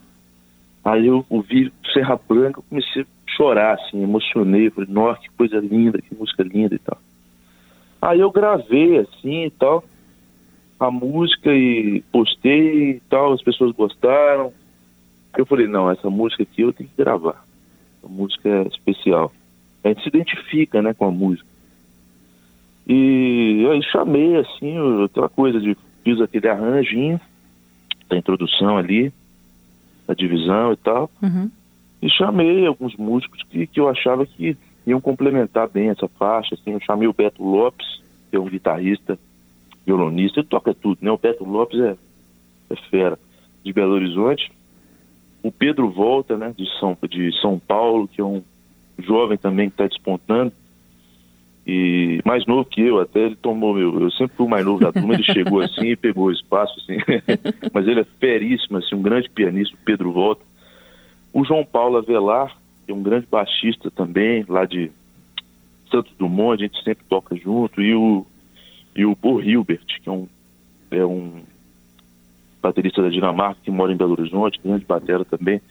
Aí 0.84 1.08
eu 1.08 1.26
ouvi 1.30 1.72
Serra 1.94 2.20
Branca, 2.28 2.62
comecei 2.70 3.04
a 3.04 3.06
chorar, 3.32 3.76
assim, 3.76 4.04
emocionei, 4.04 4.70
falei, 4.70 4.90
nossa, 4.92 5.22
que 5.22 5.30
coisa 5.32 5.58
linda, 5.60 6.02
que 6.02 6.14
música 6.14 6.44
linda 6.44 6.76
e 6.76 6.80
tal. 6.80 6.98
Aí 8.02 8.20
eu 8.20 8.30
gravei, 8.32 8.98
assim, 8.98 9.46
e 9.46 9.52
tal, 9.52 9.84
a 10.78 10.92
música 10.92 11.54
e 11.54 12.04
postei 12.12 12.92
e 12.92 13.00
tal, 13.10 13.32
as 13.32 13.42
pessoas 13.42 13.72
gostaram. 13.72 14.52
Eu 15.38 15.46
falei, 15.46 15.68
não, 15.68 15.90
essa 15.90 16.10
música 16.10 16.44
aqui 16.44 16.62
eu 16.62 16.74
tenho 16.74 16.90
que 16.90 17.02
gravar. 17.02 17.46
A 18.04 18.08
música 18.08 18.50
é 18.50 18.68
especial. 18.68 19.32
A 19.84 19.88
gente 19.88 20.04
se 20.04 20.10
identifica, 20.10 20.82
né, 20.82 20.94
com 20.94 21.06
a 21.06 21.12
música. 21.12 21.48
E 22.88 23.66
aí 23.72 23.82
chamei, 23.84 24.36
assim, 24.38 24.76
aquela 25.06 25.30
coisa 25.30 25.60
de 25.60 25.78
fiz 26.04 26.20
aquele 26.20 26.50
arranjinho 26.50 27.20
da 28.10 28.18
introdução 28.18 28.78
ali, 28.78 29.12
da 30.06 30.14
divisão 30.14 30.74
e 30.74 30.78
tal. 30.78 31.10
Uhum. 31.22 31.50
E 32.02 32.10
chamei 32.10 32.68
alguns 32.68 32.96
músicos 32.98 33.42
que, 33.44 33.66
que 33.66 33.80
eu 33.80 33.88
achava 33.88 34.26
que 34.26 34.58
iam 34.86 35.00
complementar 35.00 35.70
bem 35.70 35.90
essa 35.90 36.08
faixa. 36.08 36.56
Assim, 36.56 36.72
eu 36.72 36.80
chamei 36.82 37.08
o 37.08 37.14
Beto 37.14 37.42
Lopes, 37.42 38.02
que 38.30 38.36
é 38.36 38.40
um 38.40 38.50
guitarrista, 38.50 39.18
violonista, 39.86 40.42
ele 40.42 40.48
toca 40.48 40.74
tudo, 40.74 41.00
né? 41.02 41.12
O 41.12 41.18
Beto 41.18 41.46
Lopes 41.46 41.80
é, 41.80 41.96
é 42.70 42.76
fera, 42.90 43.18
de 43.64 43.72
Belo 43.72 43.94
Horizonte. 43.94 44.52
O 45.42 45.52
Pedro 45.52 45.90
Volta, 45.90 46.38
né, 46.38 46.54
de 46.58 46.66
São, 46.80 46.98
de 47.10 47.32
São 47.42 47.60
Paulo, 47.60 48.08
que 48.08 48.22
é 48.22 48.24
um 48.24 48.42
jovem 49.00 49.38
também 49.38 49.70
que 49.70 49.74
está 49.74 49.88
despontando 49.88 50.52
e 51.66 52.20
mais 52.26 52.46
novo 52.46 52.66
que 52.66 52.82
eu 52.82 53.00
até, 53.00 53.22
ele 53.22 53.38
tomou 53.38 53.74
meu, 53.74 54.02
eu 54.02 54.12
sempre 54.12 54.36
fui 54.36 54.46
o 54.46 54.50
mais 54.50 54.66
novo 54.66 54.82
da 54.82 54.92
turma, 54.92 55.14
ele 55.14 55.24
chegou 55.24 55.62
assim 55.64 55.88
e 55.88 55.96
pegou 55.96 56.26
o 56.26 56.32
espaço, 56.32 56.74
assim, 56.80 56.98
mas 57.74 57.88
ele 57.88 58.02
é 58.02 58.06
feríssimo, 58.20 58.78
assim, 58.78 58.96
um 58.96 59.02
grande 59.02 59.30
pianista, 59.30 59.76
o 59.76 59.86
Pedro 59.86 60.12
Volta. 60.12 60.42
O 61.32 61.44
João 61.46 61.66
Paulo 61.66 61.98
Avelar, 61.98 62.56
que 62.86 62.92
é 62.92 62.96
um 62.96 63.02
grande 63.02 63.26
baixista 63.32 63.90
também, 63.90 64.46
lá 64.48 64.66
de 64.66 64.92
Santos 65.90 66.14
Dumont, 66.20 66.62
a 66.62 66.68
gente 66.68 66.84
sempre 66.84 67.06
toca 67.10 67.36
junto, 67.36 67.82
e 67.82 67.96
o, 67.96 68.26
e 68.96 69.06
o 69.06 69.16
Paul 69.16 69.42
Hilbert, 69.42 69.86
que 69.86 70.10
é 70.10 70.12
um, 70.12 70.28
é 70.92 71.06
um 71.06 71.44
baterista 72.62 73.02
da 73.02 73.10
Dinamarca, 73.10 73.62
que 73.64 73.72
mora 73.72 73.92
em 73.92 73.98
Belo 73.98 74.14
Horizonte, 74.14 74.60
grande 74.64 74.86
batera 74.86 75.24
também. 75.24 75.62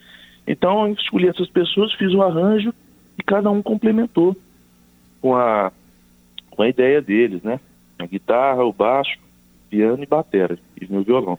Então, 0.47 0.87
eu 0.87 0.93
escolhi 0.93 1.27
essas 1.27 1.49
pessoas, 1.49 1.93
fiz 1.93 2.13
um 2.13 2.21
arranjo, 2.21 2.73
e 3.17 3.23
cada 3.23 3.49
um 3.51 3.61
complementou 3.61 4.35
com 5.21 5.35
a 5.35 5.71
com 6.55 6.63
a 6.63 6.69
ideia 6.69 7.01
deles, 7.01 7.41
né? 7.43 7.59
A 7.99 8.05
guitarra, 8.05 8.63
o 8.63 8.73
baixo, 8.73 9.17
piano 9.69 10.03
e 10.03 10.05
batera, 10.05 10.57
e 10.79 10.85
meu 10.91 11.03
violão. 11.03 11.37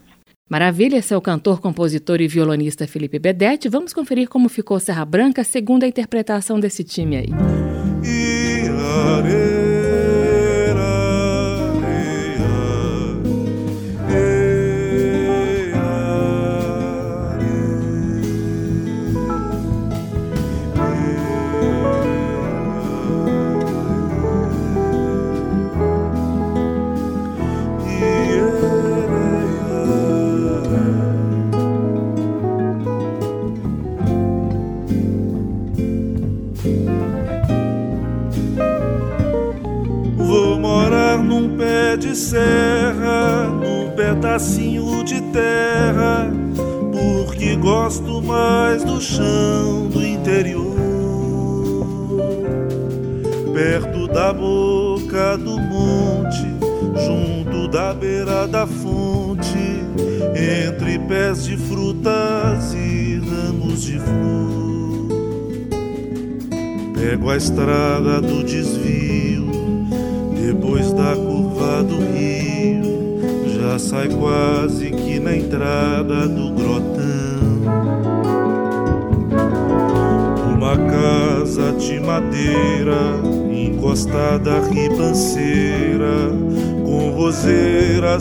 Maravilha, 0.49 0.97
esse 0.97 1.15
é 1.15 1.17
o 1.17 1.23
cantor, 1.23 1.61
compositor 1.61 2.21
e 2.21 2.29
violonista 2.29 2.87
Felipe 2.87 3.19
Bedetti. 3.19 3.69
Vamos 3.69 3.95
conferir 3.95 4.29
como 4.29 4.49
ficou 4.49 4.79
Serra 4.79 5.05
Branca 5.05 5.43
segundo 5.43 5.85
a 5.85 5.89
interpretação 5.89 6.61
desse 6.61 6.85
time 6.85 7.17
aí. 7.17 7.29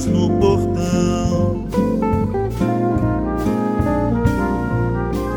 No 0.01 0.27
portão. 0.39 1.67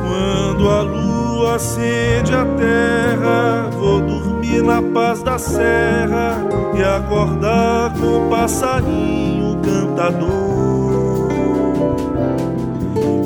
Quando 0.03 0.71
a 0.71 0.81
lua 0.81 1.57
acende 1.57 2.35
a 2.35 2.45
terra, 2.57 3.69
vou 3.79 4.01
dormir 4.01 4.63
na 4.63 4.81
paz 4.81 5.23
da 5.23 5.39
serra 5.39 6.39
e 6.75 6.83
acordar 6.83 7.93
com 8.01 8.27
o 8.27 8.31
passarinho 8.31 9.59
cantador. 9.61 11.29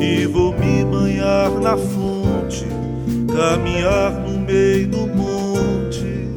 E 0.01 0.25
vou 0.25 0.53
me 0.53 0.83
banhar 0.83 1.49
na 1.61 1.77
fonte, 1.77 2.67
caminhar 3.33 4.11
no 4.11 4.37
meio 4.39 4.89
do 4.89 5.07
monte, 5.07 6.27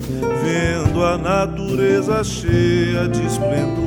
vendo 0.45 1.05
a 1.05 1.18
natureza 1.18 2.22
cheia 2.22 3.09
de 3.09 3.26
esplendor. 3.26 3.84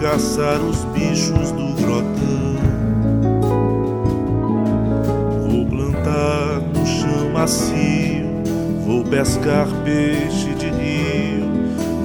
Caçar 0.00 0.58
os 0.62 0.82
bichos 0.86 1.52
do 1.52 1.74
grotão. 1.74 2.56
Vou 5.46 5.66
plantar 5.66 6.60
no 6.74 6.86
chão 6.86 7.30
macio, 7.34 8.26
vou 8.86 9.04
pescar 9.04 9.66
peixe 9.84 10.54
de 10.54 10.70
rio, 10.70 11.46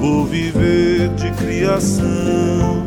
vou 0.02 0.26
viver 0.26 1.10
de 1.16 1.32
criação. 1.32 2.86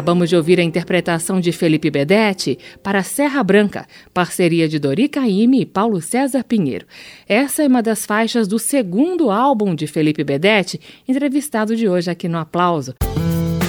Acabamos 0.00 0.30
de 0.30 0.36
ouvir 0.36 0.58
a 0.58 0.62
interpretação 0.62 1.38
de 1.38 1.52
Felipe 1.52 1.90
Bedetti 1.90 2.58
para 2.82 3.02
Serra 3.02 3.42
Branca, 3.42 3.86
parceria 4.14 4.66
de 4.66 4.78
Dori 4.78 5.10
Caymmi 5.10 5.60
e 5.60 5.66
Paulo 5.66 6.00
César 6.00 6.42
Pinheiro. 6.42 6.86
Essa 7.28 7.64
é 7.64 7.66
uma 7.66 7.82
das 7.82 8.06
faixas 8.06 8.48
do 8.48 8.58
segundo 8.58 9.30
álbum 9.30 9.74
de 9.74 9.86
Felipe 9.86 10.24
Bedetti, 10.24 10.80
entrevistado 11.06 11.76
de 11.76 11.86
hoje 11.86 12.10
aqui 12.10 12.28
no 12.28 12.38
Aplauso. 12.38 12.94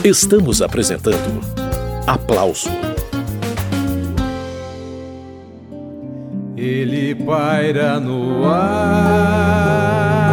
Estamos 0.06 0.62
apresentando 0.62 1.42
Aplauso. 2.08 2.70
Ele 6.56 7.14
paira 7.14 8.00
no 8.00 8.48
ar 8.48 10.31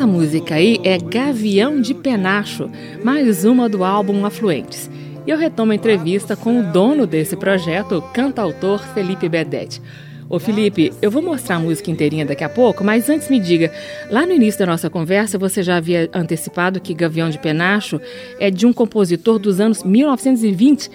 dessa 0.00 0.06
música 0.06 0.54
aí 0.54 0.80
é 0.82 0.96
Gavião 0.96 1.78
de 1.78 1.92
Penacho, 1.92 2.70
mais 3.04 3.44
uma 3.44 3.68
do 3.68 3.84
álbum 3.84 4.24
Afluentes. 4.24 4.90
E 5.26 5.30
eu 5.30 5.36
retomo 5.36 5.72
a 5.72 5.74
entrevista 5.74 6.34
com 6.34 6.58
o 6.58 6.72
dono 6.72 7.06
desse 7.06 7.36
projeto, 7.36 7.96
o 7.96 8.00
cantautor 8.00 8.78
Felipe 8.94 9.28
Bedetti. 9.28 9.82
Ô 10.26 10.38
Felipe, 10.38 10.90
eu 11.02 11.10
vou 11.10 11.20
mostrar 11.20 11.56
a 11.56 11.58
música 11.58 11.90
inteirinha 11.90 12.24
daqui 12.24 12.42
a 12.42 12.48
pouco, 12.48 12.82
mas 12.82 13.10
antes 13.10 13.28
me 13.28 13.38
diga, 13.38 13.70
lá 14.10 14.24
no 14.24 14.32
início 14.32 14.60
da 14.60 14.66
nossa 14.66 14.88
conversa 14.88 15.36
você 15.36 15.62
já 15.62 15.76
havia 15.76 16.08
antecipado 16.14 16.80
que 16.80 16.94
Gavião 16.94 17.28
de 17.28 17.38
Penacho 17.38 18.00
é 18.38 18.50
de 18.50 18.64
um 18.64 18.72
compositor 18.72 19.38
dos 19.38 19.60
anos 19.60 19.84
1920. 19.84 20.90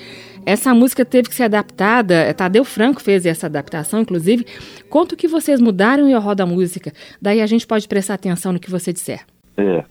Essa 0.46 0.76
música 0.76 1.04
teve 1.04 1.28
que 1.28 1.36
ser 1.36 1.44
adaptada, 1.44 2.14
é, 2.14 2.32
Tadeu 2.32 2.64
Franco 2.64 3.02
fez 3.02 3.26
essa 3.26 3.48
adaptação, 3.48 4.02
inclusive. 4.02 4.46
Conta 4.90 5.16
o 5.16 5.18
que 5.18 5.28
vocês 5.28 5.60
mudaram 5.60 6.08
e 6.08 6.12
eu 6.12 6.20
rodo 6.20 6.44
a 6.44 6.46
música. 6.46 6.92
Daí 7.20 7.42
a 7.42 7.48
gente 7.48 7.66
pode 7.66 7.88
prestar 7.88 8.14
atenção 8.14 8.54
no 8.54 8.60
que 8.60 8.70
você 8.70 8.94
disser. 8.94 9.26
É. 9.58 9.84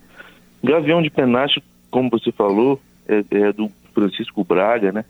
Gavião 0.63 1.03
de 1.03 1.11
Penacho, 1.11 1.61
como 1.91 2.09
você 2.09 2.31
falou, 2.31 2.81
é, 3.09 3.25
é 3.31 3.53
do 3.53 3.69
Francisco 3.93 4.45
Braga, 4.45 4.93
né? 4.93 5.05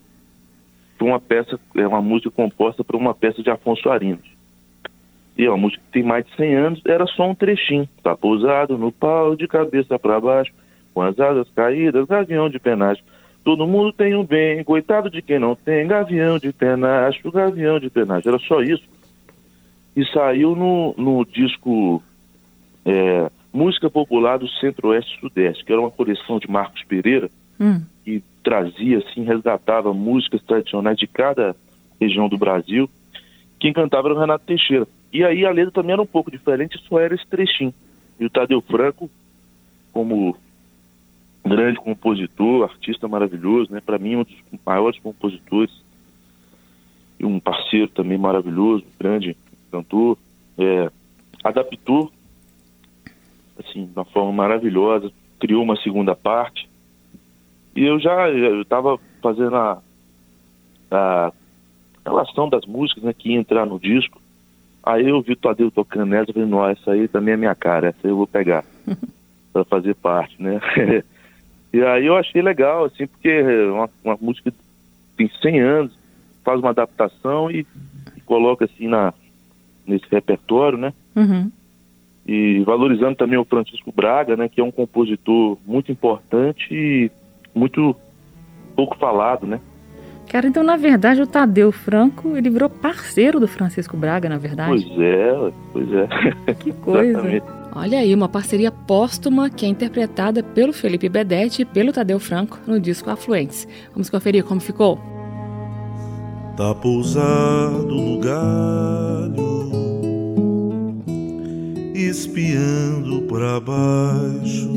Foi 0.99 1.09
uma 1.09 1.21
peça, 1.21 1.61
é 1.77 1.87
uma 1.87 2.01
música 2.01 2.31
composta 2.31 2.83
por 2.83 2.97
uma 2.97 3.15
peça 3.15 3.43
de 3.43 3.51
Afonso 3.51 3.91
Arinos. 3.91 4.35
E 5.37 5.45
é 5.45 5.49
uma 5.51 5.59
música 5.59 5.83
que 5.85 5.93
tem 5.93 6.03
mais 6.03 6.25
de 6.25 6.35
100 6.37 6.55
anos, 6.55 6.83
era 6.87 7.07
só 7.07 7.29
um 7.29 7.35
trechinho. 7.35 7.89
Tá 8.03 8.17
pousado 8.17 8.79
no 8.79 8.91
pau, 8.91 9.37
de 9.37 9.47
cabeça 9.47 9.99
para 9.99 10.21
baixo, 10.21 10.53
com 10.95 11.03
as 11.03 11.19
asas 11.19 11.49
caídas, 11.51 12.07
gavião 12.07 12.49
de 12.49 12.59
penacho. 12.59 13.03
Todo 13.45 13.67
mundo 13.67 13.93
tem 13.93 14.17
um 14.17 14.25
bem, 14.25 14.65
coitado 14.65 15.11
de 15.11 15.21
quem 15.21 15.39
não 15.39 15.55
tem, 15.55 15.87
gavião 15.87 16.39
de 16.39 16.51
penacho, 16.51 17.31
gavião 17.31 17.79
de 17.79 17.91
penacho. 17.91 18.27
Era 18.27 18.39
só 18.39 18.63
isso. 18.63 18.83
E 19.95 20.05
saiu 20.07 20.57
no, 20.57 20.95
no 20.97 21.25
disco 21.27 22.03
é, 22.87 23.31
Música 23.53 23.91
Popular 23.91 24.39
do 24.39 24.49
Centro-Oeste 24.49 25.21
Sudeste, 25.21 25.63
que 25.63 25.71
era 25.71 25.81
uma 25.81 25.91
coleção 25.91 26.39
de 26.39 26.51
Marcos 26.51 26.83
Pereira, 26.85 27.31
hum. 27.61 27.83
que 28.03 28.23
trazia, 28.43 28.99
assim, 28.99 29.25
resgatava 29.25 29.93
músicas 29.93 30.43
tradicionais 30.43 30.97
de 30.97 31.07
cada 31.07 31.55
região 32.01 32.29
do 32.29 32.39
Brasil. 32.39 32.89
Quem 33.61 33.75
cantava 33.75 34.09
era 34.09 34.15
o 34.15 34.21
Renato 34.21 34.47
Teixeira. 34.47 34.89
E 35.13 35.23
aí 35.23 35.45
a 35.45 35.51
letra 35.51 35.71
também 35.71 35.93
era 35.93 36.03
um 36.03 36.07
pouco 36.07 36.31
diferente, 36.31 36.83
só 36.89 36.99
era 36.99 37.15
esse 37.15 37.27
trechinho. 37.27 37.75
E 38.19 38.25
o 38.25 38.31
Tadeu 38.31 38.63
Franco, 38.63 39.11
como 39.93 40.37
grande 41.45 41.79
compositor, 41.79 42.65
artista 42.65 43.07
maravilhoso, 43.07 43.73
né? 43.73 43.81
Para 43.81 43.99
mim 43.99 44.17
um 44.17 44.25
dos 44.25 44.35
maiores 44.65 44.99
compositores 44.99 45.71
e 47.19 47.25
um 47.25 47.39
parceiro 47.39 47.89
também 47.89 48.19
maravilhoso, 48.19 48.85
grande 48.99 49.37
cantor, 49.71 50.17
é, 50.59 50.91
adaptou 51.43 52.11
assim 53.59 53.87
de 53.87 53.93
uma 53.95 54.05
forma 54.05 54.33
maravilhosa, 54.33 55.13
criou 55.39 55.63
uma 55.63 55.77
segunda 55.77 56.15
parte 56.17 56.69
e 57.77 57.85
eu 57.85 57.99
já 58.01 58.29
eu 58.31 58.63
estava 58.63 58.99
fazendo 59.21 59.55
a, 59.57 59.83
a 60.91 61.33
relação 62.05 62.49
das 62.49 62.65
músicas 62.67 63.05
né, 63.05 63.13
que 63.13 63.31
ia 63.31 63.39
entrar 63.39 63.67
no 63.67 63.79
disco. 63.79 64.21
Aí 64.83 65.09
eu 65.09 65.23
vi 65.23 65.33
o 65.33 65.37
Tadeu 65.37 65.71
tocando 65.71 66.15
essa 66.15 66.31
e 66.31 66.35
falei, 66.35 66.49
nossa, 66.49 66.73
essa 66.73 66.93
aí 66.93 67.09
também 67.09 67.35
é 67.35 67.37
minha 67.37 67.55
cara, 67.55 67.89
essa 67.89 68.07
eu 68.07 68.17
vou 68.17 68.27
pegar 68.27 68.65
para 69.53 69.65
fazer 69.65 69.95
parte, 69.95 70.41
né? 70.43 70.61
E 71.75 71.83
aí 71.83 72.07
eu 72.07 72.17
achei 72.17 72.41
legal, 72.41 72.85
assim, 72.85 73.05
porque 73.05 73.29
é 73.29 73.67
uma, 73.67 73.91
uma 74.05 74.17
música 74.21 74.55
tem 75.17 75.29
100 75.43 75.61
anos, 75.61 75.99
faz 76.45 76.61
uma 76.61 76.71
adaptação 76.71 77.51
e, 77.51 77.67
e 78.17 78.21
coloca 78.21 78.65
assim 78.65 78.87
na, 78.87 79.13
nesse 79.85 80.05
repertório, 80.09 80.79
né? 80.79 80.93
Uhum. 81.17 81.51
E 82.25 82.61
valorizando 82.61 83.17
também 83.17 83.37
o 83.37 83.45
Francisco 83.45 83.91
Braga, 83.91 84.37
né? 84.37 84.49
Que 84.49 84.61
é 84.61 84.65
um 84.65 84.71
compositor 84.71 85.59
muito 85.67 85.91
importante 85.91 86.73
e 86.73 87.11
muito 87.53 87.97
pouco 88.77 88.97
falado, 88.97 89.45
né? 89.45 89.61
Cara, 90.31 90.47
então 90.47 90.63
na 90.63 90.77
verdade 90.77 91.23
o 91.23 91.27
Tadeu 91.27 91.73
Franco, 91.73 92.37
ele 92.37 92.51
virou 92.51 92.71
parceiro 92.71 93.41
do 93.41 93.49
Francisco 93.49 93.97
Braga, 93.97 94.29
na 94.29 94.39
verdade? 94.39 94.87
Pois 94.87 95.01
é, 95.01 95.53
pois 95.73 95.93
é. 95.93 96.55
Que 96.55 96.73
coisa. 96.73 97.21
Olha 97.77 97.99
aí, 97.99 98.15
uma 98.15 98.29
parceria 98.29 98.71
póstuma 98.71 99.51
que 99.51 99.67
é 99.67 99.69
interpretada 99.69 100.45
pelo 100.45 100.73
Felipe 100.73 101.09
Bedetti 101.09 101.63
e 101.63 101.65
pelo 101.65 101.93
Tadeu 101.93 102.21
Franco 102.21 102.61
no 102.69 102.79
disco 102.79 103.11
Afluentes. 103.11 103.67
Vamos 103.93 104.09
conferir 104.09 104.45
como 104.45 104.61
ficou? 104.61 104.97
Tá 106.57 106.73
pousado 106.73 107.97
no 107.97 108.21
galho, 108.21 109.73
espiando 111.93 113.23
para 113.23 113.59
baixo, 113.59 114.71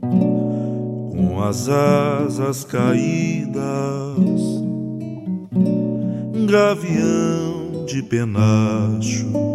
com 0.00 1.42
as 1.42 1.68
asas 1.68 2.64
caídas, 2.64 3.54
gavião 6.46 7.84
de 7.84 8.02
penacho 8.02 9.53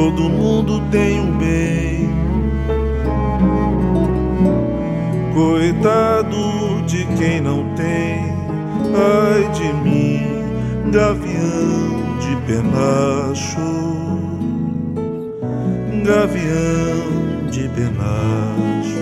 todo 0.00 0.30
mundo 0.30 0.80
tem 0.90 1.20
um 1.20 1.36
bem. 1.36 2.08
Coitado 5.34 6.82
de 6.86 7.04
quem 7.18 7.42
não 7.42 7.74
tem, 7.74 8.34
ai 8.96 9.50
de 9.52 9.72
mim, 9.84 10.22
gavião 10.90 12.16
de 12.18 12.34
penacho, 12.46 13.60
gavião 16.02 17.50
de 17.50 17.68
penacho. 17.68 19.00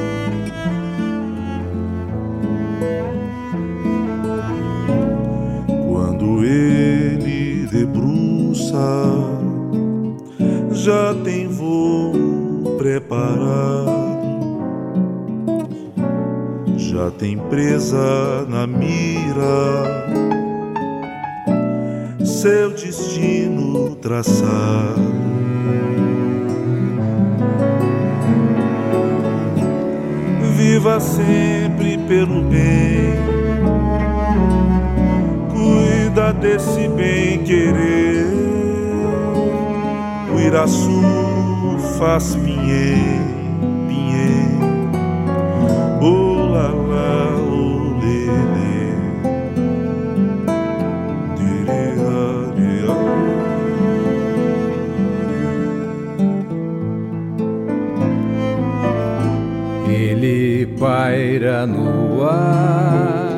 Quando 5.89 6.45
ele 6.45 7.69
debruça 7.71 9.18
já 10.89 11.15
tem 11.23 11.47
voo 11.47 12.15
preparado, 12.79 13.93
já 16.79 17.11
tem 17.11 17.37
presa 17.37 18.47
na 18.49 18.67
mira, 18.67 19.85
seu 22.25 22.71
destino 22.71 23.97
traçado. 23.97 25.13
Viva 30.57 30.99
sempre 31.01 31.99
pelo 32.09 32.45
bem, 32.45 33.13
cuida 35.53 36.33
desse 36.33 36.89
bem 36.89 37.45
querer 37.45 38.58
Iraçu 40.49 41.03
faz 41.99 42.35
pinhê, 42.37 42.97
pinhê, 43.87 44.31
oh 46.01 46.47
lá 46.47 46.73
oh 47.37 47.93
lelê, 48.01 48.95
Ele 59.87 60.67
paira 60.81 61.67
no 61.67 62.25
ar 62.25 63.29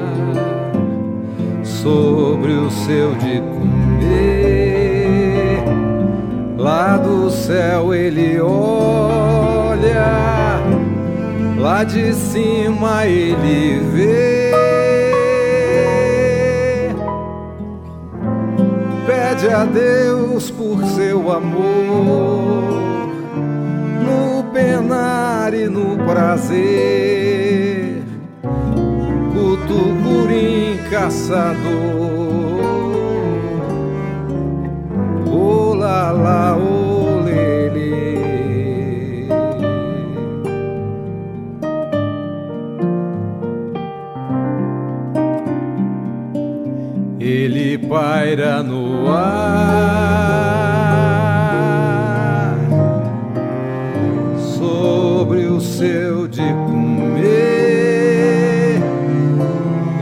o 2.71 2.71
seu 2.71 3.17
de 3.17 3.41
comer. 3.41 4.30
Céu 7.51 7.93
ele 7.93 8.41
olha, 8.41 10.07
lá 11.59 11.83
de 11.83 12.15
cima 12.15 13.07
ele 13.07 13.81
vê. 13.93 14.53
Pede 19.05 19.53
a 19.53 19.65
Deus 19.65 20.49
por 20.53 20.85
seu 20.85 21.33
amor, 21.33 23.09
no 24.05 24.45
penar 24.53 25.53
e 25.53 25.67
no 25.67 25.97
prazer. 26.05 28.05
Cutucurim 29.35 30.79
caçador. 30.89 31.91
la 35.81 36.13
la 36.13 36.57
o 36.57 36.70
no 48.63 49.09
ar 49.13 49.41
sobre 54.39 55.47
o 55.47 55.61
seu 55.61 56.27
de 56.29 56.47
comer. 56.67 56.91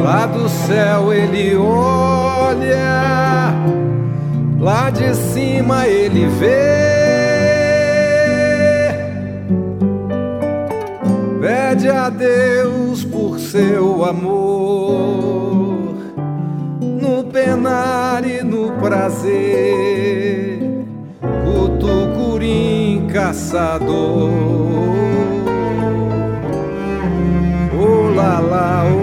Lá 0.00 0.26
do 0.26 0.48
céu 0.48 1.12
ele 1.12 1.56
olha 1.56 2.28
lá 4.68 4.90
de 4.90 5.14
cima 5.14 5.86
ele 5.86 6.26
vê. 6.26 6.98
Pede 11.40 11.88
a 11.88 12.11
Deus 12.11 13.04
por 13.04 13.38
seu 13.38 14.04
amor, 14.04 14.47
prazer, 18.89 20.61
o 21.47 21.68
tucurim 21.76 23.07
caçador. 23.12 24.30
Oh 27.78 28.14
lá 28.14 28.41
lá, 28.41 28.84
oh. 28.91 28.97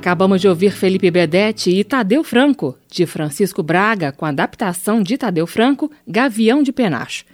Acabamos 0.00 0.40
de 0.40 0.48
ouvir 0.48 0.72
Felipe 0.72 1.10
Bedetti 1.10 1.68
e 1.68 1.84
Tadeu 1.84 2.24
Franco, 2.24 2.74
de 2.90 3.04
Francisco 3.04 3.62
Braga, 3.62 4.10
com 4.10 4.24
adaptação 4.24 5.02
de 5.02 5.18
Tadeu 5.18 5.46
Franco, 5.46 5.90
Gavião 6.08 6.62
de 6.62 6.72
Penacho. 6.72 7.26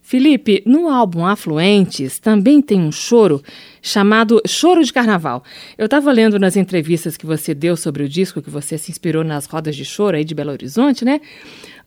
Felipe, 0.00 0.62
no 0.64 0.88
álbum 0.88 1.26
Afluentes 1.26 2.18
também 2.18 2.62
tem 2.62 2.80
um 2.80 2.90
choro 2.90 3.42
chamado 3.82 4.40
Choro 4.46 4.82
de 4.82 4.90
Carnaval. 4.90 5.44
Eu 5.76 5.84
estava 5.84 6.10
lendo 6.10 6.38
nas 6.38 6.56
entrevistas 6.56 7.14
que 7.14 7.26
você 7.26 7.52
deu 7.54 7.76
sobre 7.76 8.02
o 8.02 8.08
disco, 8.08 8.40
que 8.40 8.48
você 8.48 8.78
se 8.78 8.90
inspirou 8.90 9.22
nas 9.22 9.44
rodas 9.44 9.76
de 9.76 9.84
choro 9.84 10.16
aí 10.16 10.24
de 10.24 10.34
Belo 10.34 10.50
Horizonte, 10.50 11.04
né? 11.04 11.20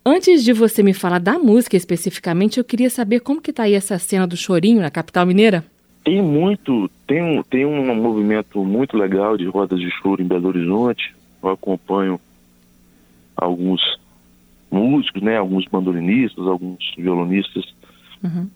Antes 0.05 0.43
de 0.43 0.53
você 0.53 0.83
me 0.83 0.93
falar 0.93 1.19
da 1.19 1.39
música 1.39 1.75
especificamente, 1.75 2.59
eu 2.59 2.63
queria 2.63 2.91
saber 2.91 3.21
como 3.21 3.41
que 3.41 3.51
tá 3.51 3.63
aí 3.63 3.73
essa 3.73 3.97
cena 3.97 4.27
do 4.27 4.37
chorinho 4.37 4.81
na 4.81 4.91
capital 4.91 5.25
mineira. 5.25 5.65
Tem 6.03 6.21
muito, 6.21 6.89
tem 7.05 7.21
um, 7.21 7.43
tem 7.43 7.65
um 7.65 7.95
movimento 7.95 8.63
muito 8.63 8.97
legal 8.97 9.37
de 9.37 9.45
rodas 9.45 9.79
de 9.79 9.89
choro 9.91 10.21
em 10.21 10.27
Belo 10.27 10.47
Horizonte. 10.47 11.15
Eu 11.41 11.49
acompanho 11.49 12.19
alguns 13.35 13.81
músicos, 14.71 15.21
né, 15.21 15.37
alguns 15.37 15.65
bandolinistas, 15.65 16.47
alguns 16.47 16.93
violonistas, 16.97 17.65
uhum. 18.23 18.49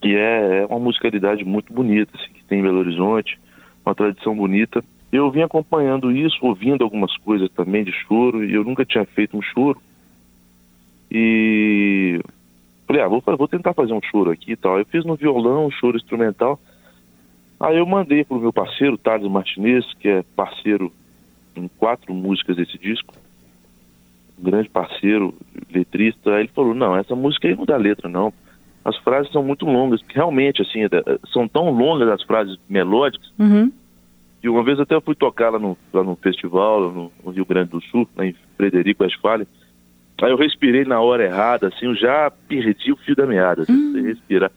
que 0.00 0.14
é, 0.14 0.60
é, 0.60 0.66
uma 0.66 0.78
musicalidade 0.78 1.44
muito 1.44 1.72
bonita 1.72 2.12
assim, 2.14 2.32
que 2.32 2.44
tem 2.44 2.60
em 2.60 2.62
Belo 2.62 2.78
Horizonte, 2.78 3.38
uma 3.84 3.94
tradição 3.94 4.36
bonita. 4.36 4.84
Eu 5.10 5.30
vim 5.30 5.42
acompanhando 5.42 6.10
isso, 6.12 6.38
ouvindo 6.42 6.84
algumas 6.84 7.16
coisas 7.18 7.50
também 7.50 7.84
de 7.84 7.92
choro, 7.92 8.44
e 8.44 8.54
eu 8.54 8.64
nunca 8.64 8.84
tinha 8.84 9.04
feito 9.04 9.36
um 9.36 9.42
choro. 9.42 9.80
E 11.10 12.20
falei, 12.86 13.02
ah, 13.02 13.08
vou, 13.08 13.22
vou 13.36 13.48
tentar 13.48 13.74
fazer 13.74 13.92
um 13.92 14.00
choro 14.02 14.30
aqui 14.30 14.52
e 14.52 14.56
tal. 14.56 14.78
Eu 14.78 14.86
fiz 14.86 15.04
no 15.04 15.16
violão, 15.16 15.66
um 15.66 15.70
choro 15.70 15.96
instrumental. 15.96 16.58
Aí 17.62 17.78
eu 17.78 17.86
mandei 17.86 18.24
pro 18.24 18.40
meu 18.40 18.52
parceiro, 18.52 18.98
Thales 18.98 19.30
Martinez, 19.30 19.86
que 20.00 20.08
é 20.08 20.24
parceiro 20.34 20.92
em 21.54 21.68
quatro 21.68 22.12
músicas 22.12 22.56
desse 22.56 22.76
disco, 22.76 23.14
um 24.36 24.42
grande 24.42 24.68
parceiro, 24.68 25.32
letrista. 25.72 26.34
Aí 26.34 26.40
ele 26.40 26.50
falou, 26.52 26.74
não, 26.74 26.96
essa 26.96 27.14
música 27.14 27.46
aí 27.46 27.54
não 27.54 27.64
dá 27.64 27.76
letra, 27.76 28.08
não. 28.08 28.32
As 28.84 28.96
frases 28.96 29.30
são 29.30 29.44
muito 29.44 29.64
longas, 29.64 30.00
realmente, 30.08 30.60
assim, 30.60 30.80
é, 30.82 30.86
é, 30.86 31.18
são 31.32 31.46
tão 31.46 31.70
longas 31.70 32.08
as 32.08 32.24
frases 32.24 32.58
melódicas. 32.68 33.32
Uhum. 33.38 33.70
E 34.42 34.48
uma 34.48 34.64
vez 34.64 34.80
até 34.80 34.96
eu 34.96 35.00
fui 35.00 35.14
tocar 35.14 35.50
lá 35.50 35.58
no, 35.60 35.78
lá 35.92 36.02
no 36.02 36.16
festival, 36.16 36.90
no, 36.90 37.12
no 37.24 37.30
Rio 37.30 37.44
Grande 37.44 37.70
do 37.70 37.80
Sul, 37.80 38.08
lá 38.16 38.26
em 38.26 38.34
Frederico 38.56 39.04
Westphalen. 39.04 39.46
Aí 40.20 40.32
eu 40.32 40.36
respirei 40.36 40.84
na 40.84 41.00
hora 41.00 41.24
errada, 41.24 41.68
assim, 41.68 41.86
eu 41.86 41.94
já 41.94 42.28
perdi 42.48 42.90
o 42.90 42.96
fio 42.96 43.14
da 43.14 43.24
meada, 43.24 43.62
assim, 43.62 43.72
uhum. 43.72 44.02
respirar 44.02 44.50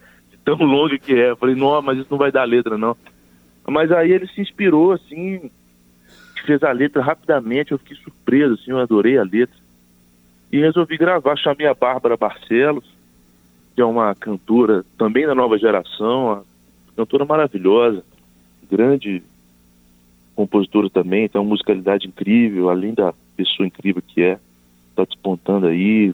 tão 0.46 0.56
longa 0.58 0.98
que 0.98 1.14
é. 1.14 1.32
Eu 1.32 1.36
falei, 1.36 1.56
não, 1.56 1.82
mas 1.82 1.98
isso 1.98 2.08
não 2.10 2.18
vai 2.18 2.32
dar 2.32 2.46
letra, 2.46 2.78
não. 2.78 2.96
Mas 3.68 3.92
aí 3.92 4.12
ele 4.12 4.28
se 4.28 4.40
inspirou, 4.40 4.92
assim, 4.92 5.50
fez 6.46 6.64
a 6.64 6.72
letra 6.72 7.02
rapidamente, 7.02 7.72
eu 7.72 7.80
fiquei 7.80 7.98
surpreso, 7.98 8.54
assim, 8.54 8.72
eu 8.72 8.80
adorei 8.80 9.18
a 9.18 9.24
letra. 9.24 9.58
E 10.52 10.60
resolvi 10.60 10.96
gravar, 10.98 11.36
chamei 11.36 11.66
a 11.66 11.74
Bárbara 11.74 12.16
Barcelos, 12.16 12.86
que 13.74 13.82
é 13.82 13.86
uma 13.86 14.14
cantora 14.14 14.86
também 14.98 15.26
da 15.26 15.34
nova 15.34 15.58
geração, 15.58 16.26
uma 16.26 16.46
cantora 16.96 17.26
maravilhosa, 17.26 18.04
grande 18.70 19.24
compositora 20.36 20.90
também, 20.90 21.28
tem 21.28 21.42
uma 21.42 21.50
musicalidade 21.50 22.08
incrível, 22.08 22.70
além 22.70 22.94
da 22.94 23.14
pessoa 23.36 23.66
incrível 23.66 24.02
que 24.06 24.22
é, 24.22 24.40
está 24.90 25.04
despontando 25.04 25.68
aí, 25.68 26.14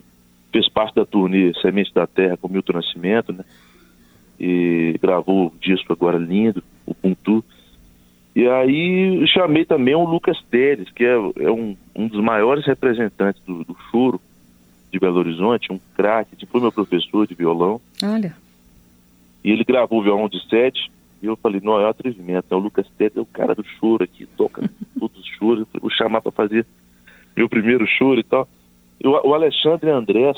fez 0.52 0.70
parte 0.70 0.96
da 0.96 1.06
turnê 1.06 1.54
Semente 1.62 1.94
da 1.94 2.08
Terra 2.08 2.38
com 2.38 2.48
Milton 2.48 2.74
Nascimento, 2.74 3.34
né? 3.34 3.44
E 4.44 4.98
gravou 5.00 5.48
o 5.48 5.54
disco 5.62 5.94
agora 5.94 6.18
lindo, 6.18 6.64
o 6.84 6.96
Puntu. 6.96 7.46
E 8.36 8.48
aí 8.48 9.24
chamei 9.28 9.66
também 9.66 9.94
o 9.94 10.04
Lucas 10.04 10.42
Teres, 10.50 10.90
que 10.90 11.06
é, 11.06 11.14
é 11.14 11.52
um, 11.52 11.78
um 11.96 12.08
dos 12.08 12.20
maiores 12.24 12.66
representantes 12.66 13.40
do, 13.46 13.64
do 13.64 13.78
choro 13.92 14.20
de 14.92 15.00
Belo 15.00 15.20
Horizonte, 15.20 15.72
um 15.72 15.80
craque, 15.96 16.48
foi 16.48 16.60
meu 16.60 16.72
professor 16.72 17.28
de 17.28 17.36
violão. 17.36 17.80
Olha. 18.04 18.36
E 19.44 19.52
ele 19.52 19.64
gravou 19.64 20.00
o 20.00 20.04
violão 20.04 20.28
de 20.28 20.44
sete, 20.50 20.92
e 21.22 21.28
eu 21.28 21.36
falei, 21.36 21.62
não, 21.64 21.80
é 21.80 21.86
um 21.86 21.90
atrevimento, 21.90 22.48
né? 22.50 22.58
o 22.58 22.60
Lucas 22.60 22.88
Teres 22.98 23.18
é 23.18 23.22
o 23.22 23.26
cara 23.26 23.54
do 23.54 23.64
choro 23.64 24.04
aqui, 24.04 24.26
toca 24.36 24.68
todos 25.00 25.20
os 25.20 25.28
choros, 25.38 25.68
vou 25.80 25.92
chamar 25.92 26.22
para 26.22 26.32
fazer 26.32 26.66
meu 27.38 27.48
primeiro 27.48 27.86
choro 27.86 28.20
e 28.20 28.24
tal. 28.24 28.50
E 29.00 29.08
o, 29.08 29.12
o 29.12 29.36
Alexandre 29.36 29.92
Andrés, 29.92 30.38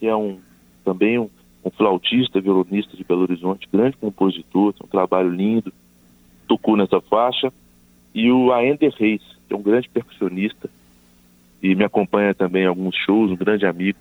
que 0.00 0.06
é 0.06 0.16
um 0.16 0.38
também 0.82 1.18
um 1.18 1.28
um 1.64 1.70
flautista, 1.70 2.40
violonista 2.40 2.96
de 2.96 3.04
Belo 3.04 3.22
Horizonte, 3.22 3.68
grande 3.72 3.96
compositor, 3.96 4.72
tem 4.72 4.86
um 4.86 4.88
trabalho 4.88 5.30
lindo, 5.30 5.72
tocou 6.46 6.76
nessa 6.76 7.00
faixa. 7.00 7.52
E 8.14 8.30
o 8.30 8.52
Aender 8.52 8.92
Reis, 8.96 9.22
que 9.48 9.54
é 9.54 9.56
um 9.56 9.62
grande 9.62 9.88
percussionista 9.88 10.68
e 11.62 11.74
me 11.74 11.84
acompanha 11.84 12.34
também 12.34 12.64
em 12.64 12.66
alguns 12.66 12.94
shows, 12.94 13.30
um 13.30 13.36
grande 13.36 13.64
amigo. 13.66 13.98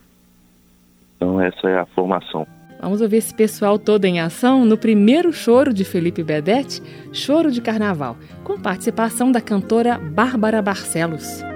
Então 1.15 1.39
essa 1.39 1.69
é 1.69 1.79
a 1.79 1.85
formação. 1.85 2.45
Vamos 2.81 2.99
ouvir 2.99 3.17
esse 3.17 3.33
pessoal 3.33 3.79
todo 3.79 4.03
em 4.03 4.19
ação 4.19 4.65
no 4.65 4.77
primeiro 4.77 5.31
choro 5.31 5.73
de 5.73 5.85
Felipe 5.85 6.21
Bedetti, 6.21 6.81
Choro 7.13 7.49
de 7.49 7.61
Carnaval, 7.61 8.17
com 8.43 8.59
participação 8.59 9.31
da 9.31 9.39
cantora 9.39 9.97
Bárbara 9.97 10.61
Barcelos. 10.61 11.52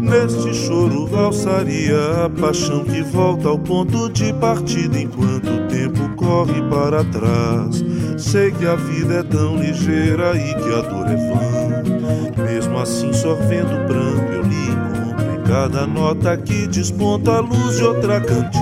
Neste 0.00 0.54
choro 0.54 1.06
valsaria 1.06 2.24
a 2.24 2.30
paixão 2.30 2.84
que 2.84 3.02
volta 3.02 3.48
ao 3.48 3.58
ponto 3.58 4.08
de 4.08 4.32
partida 4.34 4.98
enquanto 4.98 5.48
o 5.48 5.66
tempo 5.68 6.08
corre 6.16 6.62
para 6.70 7.04
trás. 7.04 7.84
Sei 8.16 8.50
que 8.52 8.66
a 8.66 8.76
vida 8.76 9.14
é 9.14 9.22
tão 9.22 9.56
ligeira 9.56 10.36
e 10.36 10.54
que 10.54 10.74
a 10.74 10.82
dor 10.82 11.06
é 11.06 11.16
vã. 11.16 12.42
Mesmo 12.44 12.78
assim, 12.78 13.12
sorvendo 13.12 13.86
pranto, 13.86 14.32
eu 14.32 14.42
lhe 14.42 14.70
encontro 14.70 15.34
em 15.34 15.42
cada 15.44 15.86
nota 15.86 16.36
que 16.36 16.66
desponta 16.68 17.32
a 17.32 17.40
luz 17.40 17.76
de 17.76 17.84
outra 17.84 18.20
cantiga. 18.20 18.58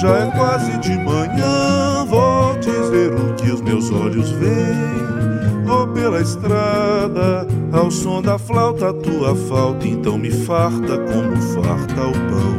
Já 0.00 0.18
é 0.18 0.30
quase 0.30 0.78
de 0.78 0.96
manhã, 0.98 2.04
vou 2.08 2.56
dizer 2.58 3.12
o 3.12 3.34
que 3.34 3.50
os 3.50 3.60
meus 3.60 3.90
olhos 3.90 4.30
veem 4.30 5.37
pela 5.92 6.20
estrada, 6.20 7.46
ao 7.72 7.90
som 7.90 8.22
da 8.22 8.38
flauta, 8.38 8.92
tua 8.92 9.34
falta, 9.34 9.86
então 9.86 10.16
me 10.16 10.30
farta 10.30 10.98
como 10.98 11.36
farta 11.36 12.06
o 12.06 12.12
pão. 12.12 12.58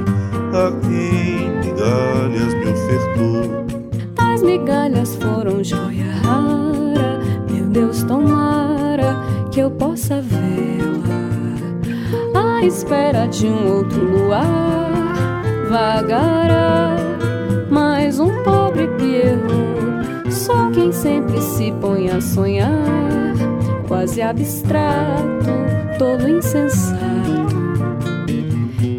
A 0.53 0.71
quem 0.81 1.49
migalhas 1.59 2.53
me 2.53 2.71
ofertou. 2.71 3.65
As 4.17 4.41
migalhas 4.41 5.15
foram 5.15 5.63
joia 5.63 6.11
rara, 6.23 7.19
meu 7.49 7.67
Deus, 7.67 8.03
tomara 8.03 9.15
que 9.51 9.59
eu 9.59 9.71
possa 9.71 10.21
vê-la. 10.21 11.29
À 12.59 12.65
espera 12.65 13.25
de 13.27 13.47
um 13.47 13.77
outro 13.77 14.03
luar, 14.03 14.91
vagará 15.69 16.95
mais 17.69 18.19
um 18.19 18.43
pobre 18.43 18.87
Pierrot. 18.97 19.78
Só 20.39 20.71
quem 20.71 20.89
sempre 20.93 21.41
se 21.41 21.69
põe 21.81 22.09
a 22.09 22.21
sonhar, 22.21 23.35
quase 23.89 24.21
abstrato, 24.21 25.49
todo 25.97 26.29
insensato. 26.29 26.97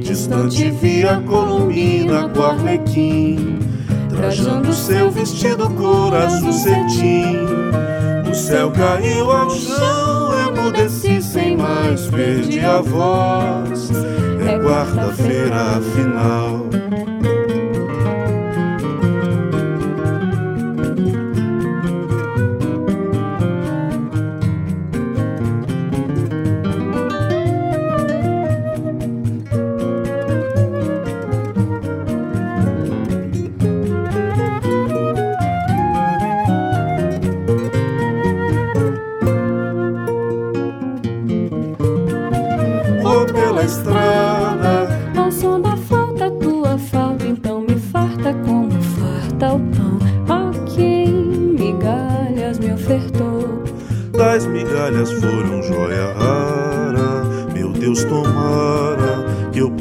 Distante 0.03 0.71
via 0.71 1.23
Colombina 1.27 2.29
com 2.29 2.43
arlequim, 2.43 3.59
trajando 4.15 4.71
seu 4.75 5.11
vestido 5.11 5.71
cor 5.71 6.15
azul 6.15 6.53
cetim. 6.53 7.39
O 8.31 8.35
céu 8.35 8.71
caiu 8.73 9.33
ao 9.33 9.49
chão, 9.49 10.33
emudeci 10.47 11.23
sem 11.23 11.57
mais, 11.57 12.07
perdi 12.09 12.61
a 12.61 12.83
voz. 12.83 13.91
É 14.47 14.59
quarta-feira, 14.59 15.79
afinal. 15.79 16.67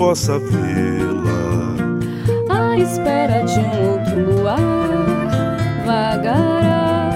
Possa 0.09 0.39
vê-la. 0.39 1.75
À 2.49 2.75
espera 2.79 3.43
de 3.43 3.59
um 3.59 3.91
outro 3.91 4.37
luar, 4.37 4.57
vagará 5.85 7.11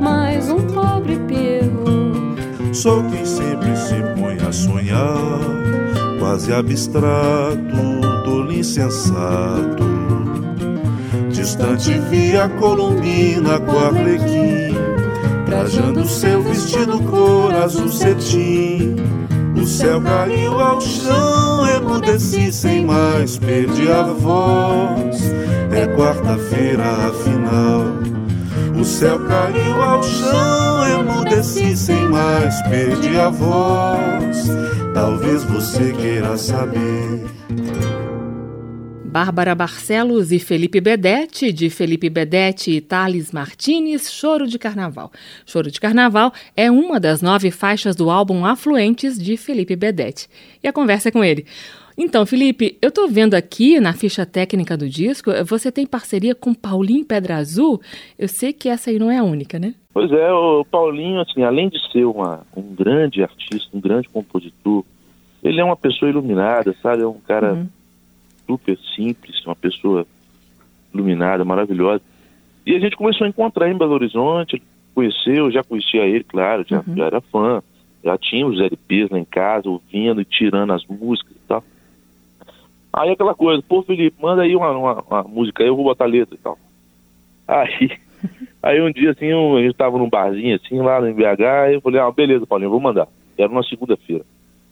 mais 0.00 0.48
um 0.48 0.62
pobre 0.68 1.18
Pierrot. 1.28 2.74
Sou 2.74 3.04
quem 3.10 3.26
sempre 3.26 3.76
se 3.76 3.96
põe 4.18 4.38
a 4.38 4.50
sonhar, 4.50 5.38
quase 6.18 6.50
abstrato, 6.50 8.00
tolo 8.24 8.54
insensato. 8.54 9.84
Distante 11.28 11.92
via 12.08 12.48
Colombina 12.58 13.60
com 13.60 13.78
arlequim, 13.78 14.74
trajando 15.44 16.08
seu 16.08 16.42
vestido 16.42 17.00
cor 17.00 17.54
azul 17.54 17.90
cetim. 17.90 18.96
O 19.60 19.66
céu 19.66 20.00
caiu 20.00 20.58
ao 20.58 20.80
chão, 20.80 21.53
emudeci 21.84 22.50
sem 22.50 22.84
mais, 22.84 23.38
perdi 23.38 23.90
a 23.90 24.02
voz. 24.04 25.22
É 25.70 25.86
quarta-feira, 25.94 26.84
afinal. 27.08 27.84
O 28.78 28.84
céu 28.84 29.18
caiu 29.26 29.82
ao 29.82 30.02
chão, 30.02 31.00
emudeci 31.00 31.76
sem 31.76 32.08
mais, 32.08 32.60
perdi 32.62 33.16
a 33.18 33.28
voz. 33.28 34.48
Talvez 34.94 35.44
você 35.44 35.92
queira 35.92 36.36
saber. 36.36 37.24
Bárbara 39.14 39.54
Barcelos 39.54 40.32
e 40.32 40.40
Felipe 40.40 40.80
Bedete, 40.80 41.52
de 41.52 41.70
Felipe 41.70 42.10
Bedete 42.10 42.72
e 42.72 42.80
Thales 42.80 43.30
Martinez, 43.30 44.12
Choro 44.12 44.44
de 44.44 44.58
Carnaval. 44.58 45.12
Choro 45.46 45.70
de 45.70 45.80
Carnaval 45.80 46.32
é 46.56 46.68
uma 46.68 46.98
das 46.98 47.22
nove 47.22 47.52
faixas 47.52 47.94
do 47.94 48.10
álbum 48.10 48.44
Afluentes 48.44 49.16
de 49.16 49.36
Felipe 49.36 49.76
Bedete. 49.76 50.26
E 50.60 50.66
a 50.66 50.72
conversa 50.72 51.10
é 51.10 51.12
com 51.12 51.22
ele. 51.22 51.46
Então, 51.96 52.26
Felipe, 52.26 52.76
eu 52.82 52.90
tô 52.90 53.06
vendo 53.06 53.34
aqui 53.34 53.78
na 53.78 53.92
ficha 53.92 54.26
técnica 54.26 54.76
do 54.76 54.88
disco, 54.88 55.30
você 55.44 55.70
tem 55.70 55.86
parceria 55.86 56.34
com 56.34 56.52
Paulinho 56.52 57.04
Pedra 57.04 57.36
Azul. 57.36 57.80
Eu 58.18 58.26
sei 58.26 58.52
que 58.52 58.68
essa 58.68 58.90
aí 58.90 58.98
não 58.98 59.12
é 59.12 59.18
a 59.18 59.22
única, 59.22 59.60
né? 59.60 59.76
Pois 59.92 60.10
é, 60.10 60.32
o 60.32 60.64
Paulinho, 60.64 61.20
assim, 61.20 61.44
além 61.44 61.68
de 61.68 61.78
ser 61.92 62.04
uma, 62.04 62.44
um 62.56 62.74
grande 62.74 63.22
artista, 63.22 63.76
um 63.76 63.80
grande 63.80 64.08
compositor, 64.08 64.84
ele 65.40 65.60
é 65.60 65.64
uma 65.64 65.76
pessoa 65.76 66.10
iluminada, 66.10 66.74
sabe? 66.82 67.04
É 67.04 67.06
um 67.06 67.20
cara 67.24 67.52
Uhum. 67.52 67.68
Super 68.46 68.78
simples, 68.94 69.44
uma 69.44 69.56
pessoa 69.56 70.06
iluminada, 70.92 71.44
maravilhosa. 71.44 72.02
E 72.66 72.74
a 72.74 72.78
gente 72.78 72.96
começou 72.96 73.26
a 73.26 73.28
encontrar 73.28 73.70
em 73.70 73.76
Belo 73.76 73.92
Horizonte, 73.94 74.62
conheceu, 74.94 75.50
já 75.50 75.62
conhecia 75.62 76.04
ele, 76.06 76.24
claro, 76.24 76.64
já, 76.66 76.82
já 76.96 77.04
era 77.04 77.20
fã, 77.20 77.62
já 78.02 78.16
tinha 78.16 78.46
os 78.46 78.60
LPs 78.60 79.10
lá 79.10 79.18
em 79.18 79.24
casa, 79.24 79.68
ouvindo 79.68 80.20
e 80.20 80.24
tirando 80.24 80.72
as 80.72 80.84
músicas 80.86 81.32
e 81.32 81.48
tal. 81.48 81.64
Aí 82.92 83.10
aquela 83.10 83.34
coisa, 83.34 83.62
pô 83.66 83.82
Felipe, 83.82 84.16
manda 84.22 84.42
aí 84.42 84.54
uma, 84.54 84.70
uma, 84.70 85.02
uma 85.02 85.22
música 85.24 85.62
aí, 85.62 85.68
eu 85.68 85.74
vou 85.76 85.84
botar 85.84 86.06
letra 86.06 86.34
e 86.34 86.38
tal. 86.38 86.58
Aí, 87.46 87.90
aí 88.62 88.80
um 88.80 88.92
dia 88.92 89.10
assim, 89.10 89.34
um- 89.34 89.56
a 89.56 89.62
gente 89.62 89.74
tava 89.74 89.98
num 89.98 90.08
barzinho 90.08 90.54
assim, 90.56 90.78
lá 90.80 91.00
no 91.00 91.12
BH, 91.12 91.70
e 91.70 91.74
eu 91.74 91.80
falei, 91.80 92.00
ah, 92.00 92.10
beleza, 92.10 92.46
Paulinho, 92.46 92.68
eu 92.68 92.72
vou 92.72 92.80
mandar. 92.80 93.08
Era 93.36 93.50
uma 93.50 93.64
segunda-feira. 93.64 94.24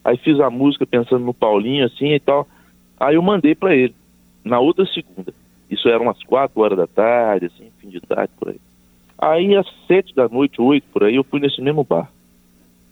Aí 0.05 0.17
fiz 0.19 0.39
a 0.41 0.49
música 0.51 0.87
pensando 0.87 1.25
no 1.25 1.35
Paulinho, 1.35 1.85
assim 1.85 2.13
e 2.13 2.21
tal. 2.21 2.47
Aí 3.03 3.17
eu 3.17 3.23
mandei 3.23 3.53
pra 3.53 3.75
ele, 3.75 3.97
na 4.45 4.61
outra 4.61 4.87
segunda. 4.87 5.35
Isso 5.69 5.89
era 5.89 6.01
umas 6.01 6.23
quatro 6.23 6.61
horas 6.61 6.79
da 6.79 6.87
tarde, 6.87 7.47
assim, 7.47 7.69
fim 7.79 7.89
de 7.89 8.01
tarde, 8.01 8.33
por 8.39 8.51
aí. 8.51 8.61
Aí 9.19 9.57
às 9.57 9.67
sete 9.89 10.15
da 10.15 10.29
noite, 10.29 10.63
oito, 10.63 10.87
por 10.93 11.03
aí, 11.03 11.17
eu 11.17 11.25
fui 11.25 11.41
nesse 11.41 11.61
mesmo 11.61 11.83
bar. 11.83 12.09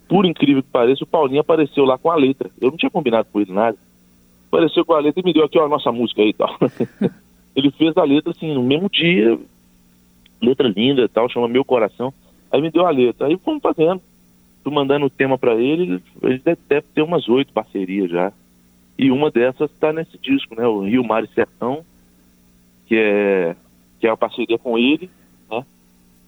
Por 0.09 0.27
incrível 0.27 0.65
que 0.65 0.69
pareça, 0.69 1.05
o 1.05 1.07
Paulinho 1.07 1.41
apareceu 1.41 1.85
lá 1.85 1.97
com 1.97 2.11
a 2.11 2.17
letra. 2.17 2.51
Eu 2.61 2.71
não 2.71 2.77
tinha 2.77 2.91
combinado 2.91 3.29
com 3.33 3.41
ele 3.41 3.53
nada. 3.53 3.79
Apareceu 4.49 4.85
com 4.85 4.95
a 4.95 4.99
letra 4.99 5.21
e 5.21 5.25
me 5.25 5.33
deu 5.33 5.45
aqui, 5.45 5.57
ó, 5.61 5.67
a 5.67 5.69
nossa 5.69 5.93
música 5.93 6.23
aí 6.23 6.31
e 6.31 6.35
tal. 6.35 6.59
ele 7.55 7.71
fez 7.71 7.97
a 7.97 8.03
letra, 8.03 8.33
assim, 8.33 8.53
no 8.53 8.65
mesmo 8.65 8.91
dia, 8.91 9.39
letra 10.43 10.67
linda 10.67 11.03
e 11.03 11.09
tal, 11.09 11.29
chama 11.29 11.47
Meu 11.47 11.65
Coração. 11.65 12.13
Aí 12.51 12.61
me 12.61 12.73
deu 12.73 12.85
a 12.85 12.91
letra. 12.91 13.29
Aí 13.29 13.39
fomos 13.39 13.63
fazendo. 13.63 14.03
Fui 14.65 14.75
mandando 14.75 15.07
o 15.07 15.11
tema 15.11 15.39
pra 15.39 15.55
ele, 15.55 16.03
deve, 16.21 16.59
deve 16.69 16.87
ter 16.93 17.03
umas 17.03 17.29
oito 17.29 17.53
parcerias 17.53 18.11
já. 18.11 18.33
E 19.01 19.11
uma 19.11 19.31
dessas 19.31 19.71
tá 19.81 19.95
nesse 19.95 20.19
disco, 20.19 20.55
né? 20.55 20.67
O 20.67 20.83
Rio 20.83 21.03
Mar 21.03 21.25
e 21.25 21.29
Sertão, 21.29 21.83
que 22.85 22.95
é, 22.95 23.57
que 23.99 24.07
é 24.07 24.11
a 24.11 24.17
parceria 24.17 24.59
com 24.59 24.77
ele, 24.77 25.09
né? 25.51 25.65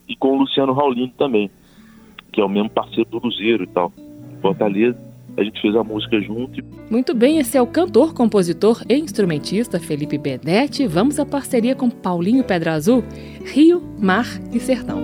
E 0.09 0.17
com 0.17 0.29
o 0.29 0.39
Luciano 0.39 0.73
Raulino 0.73 1.13
também, 1.19 1.51
que 2.33 2.41
é 2.41 2.45
o 2.45 2.49
mesmo 2.49 2.71
parceiro 2.71 3.11
do 3.11 3.19
Luzeiro 3.19 3.65
e 3.65 3.67
tal. 3.67 3.93
Fortaleza, 4.41 4.99
a 5.37 5.45
gente 5.45 5.61
fez 5.61 5.77
a 5.77 5.85
música 5.85 6.19
junto 6.23 6.65
Muito 6.91 7.15
bem, 7.15 7.39
esse 7.39 7.59
é 7.59 7.61
o 7.61 7.67
cantor, 7.67 8.15
compositor 8.15 8.83
e 8.89 8.95
instrumentista 8.95 9.79
Felipe 9.79 10.17
Bedete. 10.17 10.87
Vamos 10.87 11.21
à 11.21 11.27
parceria 11.27 11.77
com 11.77 11.91
Paulinho 11.91 12.43
Pedra 12.43 12.73
Azul, 12.73 13.05
Rio, 13.45 13.83
Mar 14.01 14.27
e 14.51 14.59
Sertão. 14.59 15.03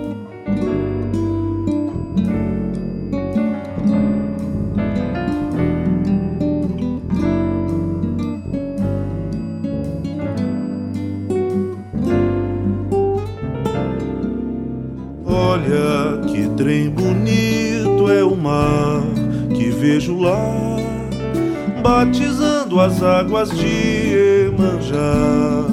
Trem 16.59 16.89
bonito 16.89 18.11
é 18.11 18.21
o 18.21 18.35
mar 18.35 19.01
que 19.55 19.69
vejo 19.69 20.19
lá, 20.19 20.75
batizando 21.81 22.81
as 22.81 23.01
águas 23.01 23.49
de 23.51 24.47
Emanjá. 24.47 25.63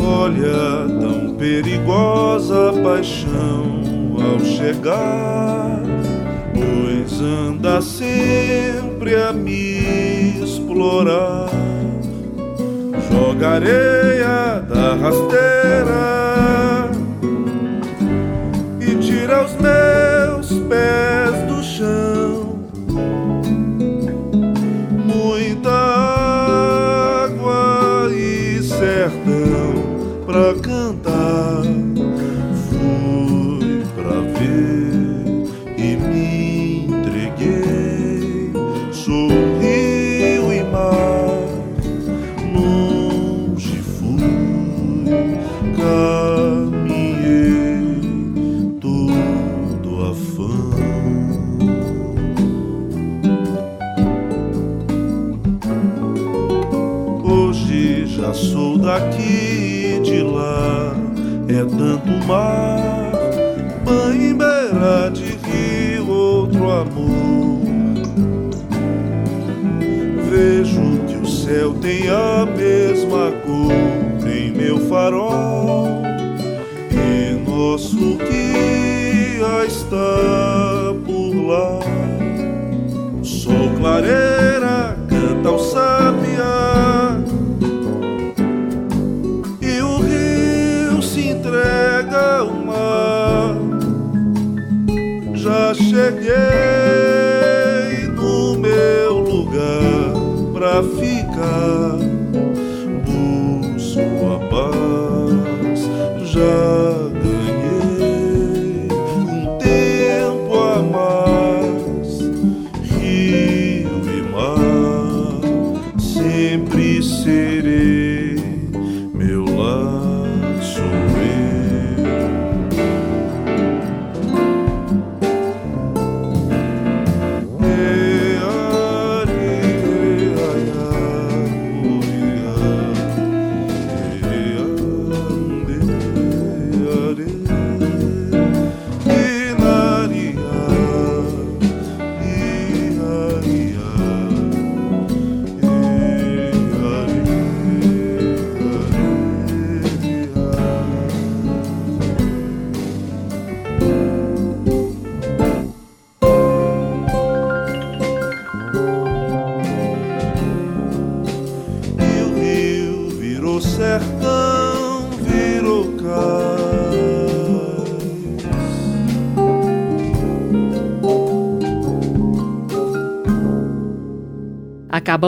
Olha 0.00 0.88
tão 1.00 1.36
perigosa 1.36 2.70
a 2.70 2.82
paixão 2.82 3.82
ao 4.20 4.44
chegar, 4.44 5.80
pois 6.54 7.20
anda 7.20 7.80
sempre 7.80 9.14
a 9.14 9.32
me 9.32 10.42
explorar. 10.42 11.48
Joga 13.12 13.48
areia 13.50 14.60
da 14.68 14.96
rasteira 14.96 15.57
aos 19.30 19.52
meus 19.56 20.48
pés 20.68 21.17
mar, 62.28 63.10
em 64.14 64.34
beira 64.34 65.10
de 65.10 65.38
rio, 65.48 66.06
outro 66.06 66.70
amor. 66.70 67.62
Vejo 70.28 71.00
que 71.06 71.16
o 71.16 71.26
céu 71.26 71.72
tem 71.80 72.10
a 72.10 72.46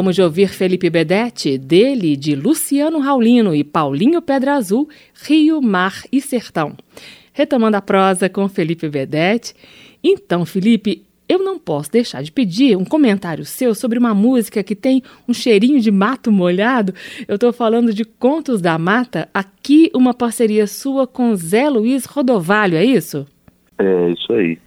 De 0.00 0.22
ouvir 0.22 0.48
Felipe 0.48 0.88
Bedete, 0.88 1.58
dele, 1.58 2.16
de 2.16 2.34
Luciano 2.34 2.98
Raulino 2.98 3.54
e 3.54 3.62
Paulinho 3.62 4.22
Pedra 4.22 4.54
Azul, 4.54 4.88
Rio, 5.22 5.60
Mar 5.60 6.02
e 6.10 6.20
Sertão. 6.20 6.74
Retomando 7.32 7.76
a 7.76 7.82
prosa 7.82 8.28
com 8.28 8.48
Felipe 8.48 8.88
Bedete. 8.88 9.54
Então, 10.02 10.46
Felipe, 10.46 11.04
eu 11.28 11.38
não 11.38 11.58
posso 11.58 11.92
deixar 11.92 12.22
de 12.22 12.32
pedir 12.32 12.76
um 12.76 12.84
comentário 12.84 13.44
seu 13.44 13.74
sobre 13.74 13.98
uma 13.98 14.12
música 14.14 14.64
que 14.64 14.74
tem 14.74 15.02
um 15.28 15.34
cheirinho 15.34 15.78
de 15.78 15.90
mato 15.90 16.32
molhado. 16.32 16.92
Eu 17.28 17.36
estou 17.36 17.52
falando 17.52 17.92
de 17.92 18.04
Contos 18.04 18.60
da 18.60 18.76
Mata, 18.78 19.28
aqui 19.32 19.90
uma 19.94 20.12
parceria 20.14 20.66
sua 20.66 21.06
com 21.06 21.36
Zé 21.36 21.68
Luiz 21.68 22.04
Rodovalho, 22.06 22.76
é 22.76 22.84
isso? 22.84 23.26
É, 23.78 24.10
isso 24.10 24.32
aí. 24.32 24.58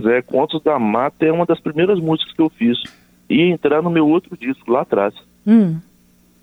Zé 0.00 0.22
Contos 0.22 0.62
da 0.64 0.78
Mata 0.78 1.24
é 1.24 1.30
uma 1.30 1.46
das 1.46 1.60
primeiras 1.60 2.00
músicas 2.00 2.32
que 2.32 2.42
eu 2.42 2.50
fiz. 2.50 2.78
Ia 3.28 3.46
entrar 3.46 3.82
no 3.82 3.90
meu 3.90 4.08
outro 4.08 4.36
disco 4.36 4.70
lá 4.70 4.82
atrás. 4.82 5.14
Hum, 5.46 5.78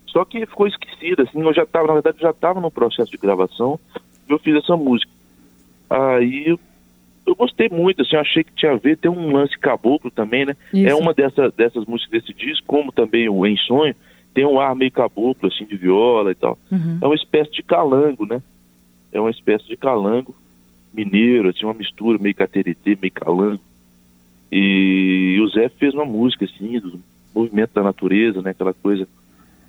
Só 0.06 0.24
que 0.24 0.46
ficou 0.46 0.66
esquecida, 0.66 1.24
assim, 1.24 1.40
eu 1.42 1.52
já 1.52 1.64
estava, 1.64 1.86
na 1.88 1.94
verdade, 1.94 2.16
eu 2.18 2.22
já 2.22 2.30
estava 2.30 2.60
no 2.60 2.70
processo 2.70 3.10
de 3.10 3.16
gravação, 3.18 3.78
eu 4.28 4.38
fiz 4.38 4.54
essa 4.56 4.76
música. 4.76 5.10
Aí 5.90 6.56
eu, 7.26 7.34
gostei 7.36 7.68
muito, 7.68 8.02
assim, 8.02 8.14
eu 8.16 8.20
achei 8.20 8.42
que 8.42 8.52
tinha 8.54 8.72
a 8.72 8.76
ver, 8.76 8.96
tem 8.96 9.10
um 9.10 9.32
lance 9.32 9.58
caboclo 9.58 10.10
também, 10.10 10.46
né? 10.46 10.56
Isso. 10.72 10.88
É 10.88 10.94
uma 10.94 11.12
dessa, 11.12 11.50
dessas 11.50 11.84
músicas 11.84 12.22
desse 12.22 12.32
disco, 12.32 12.66
como 12.66 12.92
também 12.92 13.28
o 13.28 13.46
Em 13.46 13.56
Sonho, 13.56 13.94
tem 14.32 14.46
um 14.46 14.60
ar 14.60 14.74
meio 14.74 14.90
caboclo, 14.90 15.48
assim, 15.48 15.64
de 15.64 15.76
viola 15.76 16.30
e 16.30 16.34
tal. 16.34 16.58
uhum. 16.70 16.98
É 17.00 17.06
uma 17.06 17.14
espécie 17.14 17.50
de 17.52 17.62
calango, 17.62 18.26
né? 18.26 18.40
É 19.12 19.20
uma 19.20 19.30
espécie 19.30 19.66
de 19.66 19.76
calango 19.76 20.34
mineiro, 20.92 21.48
assim, 21.50 21.64
uma 21.64 21.74
mistura 21.74 22.18
meio 22.18 22.34
cateretê, 22.34 22.96
meio 23.00 23.12
calango. 23.12 23.60
E 24.50 25.38
o 25.40 25.48
Zé 25.48 25.68
fez 25.68 25.94
uma 25.94 26.04
música, 26.04 26.44
assim, 26.44 26.78
do 26.78 27.00
movimento 27.34 27.72
da 27.74 27.82
natureza, 27.82 28.40
né? 28.40 28.50
Aquela 28.50 28.74
coisa 28.74 29.06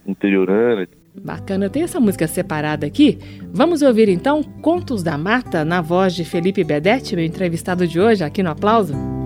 interiorana. 0.05 0.87
Bacana, 1.23 1.69
tem 1.69 1.83
essa 1.83 1.99
música 1.99 2.27
separada 2.27 2.85
aqui. 2.85 3.17
Vamos 3.51 3.81
ouvir 3.81 4.07
então 4.07 4.43
Contos 4.43 5.01
da 5.01 5.17
Mata, 5.17 5.65
na 5.65 5.81
voz 5.81 6.13
de 6.13 6.23
Felipe 6.23 6.63
Bedete, 6.63 7.15
meu 7.15 7.25
entrevistado 7.25 7.87
de 7.87 7.99
hoje, 7.99 8.23
aqui 8.23 8.43
no 8.43 8.51
Aplauso. 8.51 9.16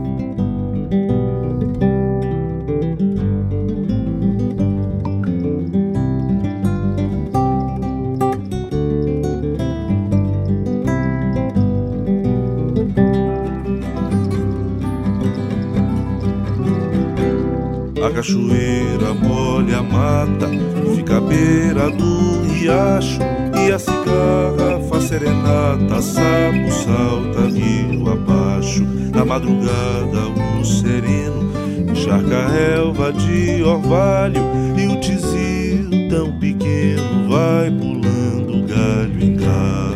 Mata, 20.21 20.47
fica 20.95 21.17
à 21.17 21.21
beira 21.21 21.89
do 21.89 22.41
riacho. 22.53 23.19
E 23.57 23.71
a 23.71 23.79
cigarra 23.79 24.79
faz 24.89 25.03
serenata, 25.05 26.01
sapo 26.01 26.71
salta 26.71 27.41
rio 27.47 28.11
abaixo. 28.11 28.85
Na 29.13 29.25
madrugada 29.25 30.29
o 30.59 30.65
sereno 30.65 31.51
encharca 31.89 32.37
a 32.37 32.47
relva 32.47 33.13
de 33.13 33.63
orvalho. 33.63 34.41
E 34.77 34.87
o 34.87 34.99
tizio 34.99 36.09
tão 36.09 36.31
pequeno 36.39 37.29
vai 37.29 37.69
pulando 37.71 38.67
galho 38.67 39.23
em 39.23 39.35
galho. 39.35 39.91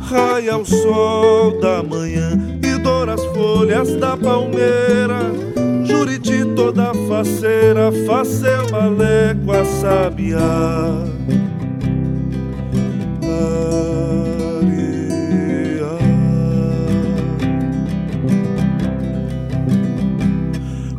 Raia 0.00 0.56
o 0.56 0.64
sol 0.64 1.60
da 1.60 1.82
manhã 1.82 2.30
e 2.62 2.78
doura 2.78 3.14
as 3.14 3.24
folhas 3.26 3.94
da 3.96 4.16
palmeira. 4.16 5.17
Toda 6.58 6.92
faceira, 7.06 7.92
balé 8.68 9.32
com 9.44 9.52
a 9.52 9.64
sabiá. 9.64 11.04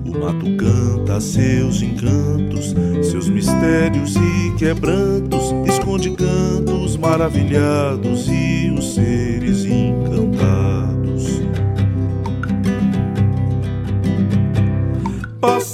O 0.06 0.18
mato 0.18 0.56
canta 0.56 1.20
seus 1.20 1.82
encantos, 1.82 2.74
seus 3.04 3.28
mistérios 3.28 4.16
e 4.16 4.56
quebrantos, 4.58 5.54
esconde 5.68 6.12
cantos 6.12 6.96
maravilhados 6.96 8.30
e 8.30 8.72
os 8.72 8.94
seres 8.94 9.39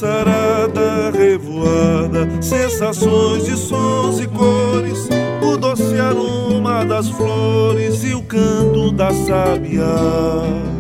Passarada 0.06 1.12
revoada, 1.18 2.30
sensações 2.40 3.46
de 3.46 3.58
sons 3.58 4.20
e 4.20 4.28
cores, 4.28 5.10
o 5.42 5.58
doce 5.58 6.00
aroma 6.00 6.86
das 6.86 7.10
flores 7.10 8.04
e 8.04 8.14
o 8.14 8.22
canto 8.22 8.92
da 8.92 9.12
sabiá. 9.12 10.75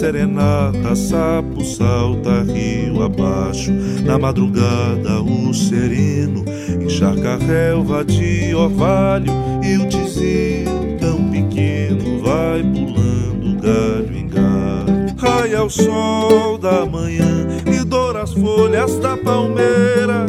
Serenata, 0.00 0.96
sapo 0.96 1.62
salta 1.62 2.42
rio 2.42 3.02
abaixo. 3.02 3.70
Na 4.02 4.18
madrugada 4.18 5.20
o 5.20 5.52
sereno 5.52 6.42
encharca 6.82 7.36
relva 7.36 8.02
de 8.02 8.54
orvalho 8.54 9.30
e 9.62 9.76
o 9.76 9.86
tizinho 9.86 10.96
tão 10.98 11.30
pequeno 11.30 12.22
vai 12.22 12.62
pulando 12.62 13.60
galho 13.60 14.16
em 14.16 14.26
galho. 14.26 15.14
Raia 15.18 15.62
o 15.62 15.68
sol 15.68 16.56
da 16.56 16.86
manhã 16.86 17.46
e 17.66 17.84
doura 17.84 18.22
as 18.22 18.32
folhas 18.32 18.98
da 19.00 19.18
palmeira 19.18 20.24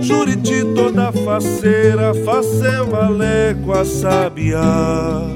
Juriti 0.00 0.64
toda 0.74 1.12
faceira, 1.12 2.12
faz 2.26 2.46
seu 2.46 2.88
com 3.64 3.72
a 3.72 3.84
sabiá. 3.84 5.33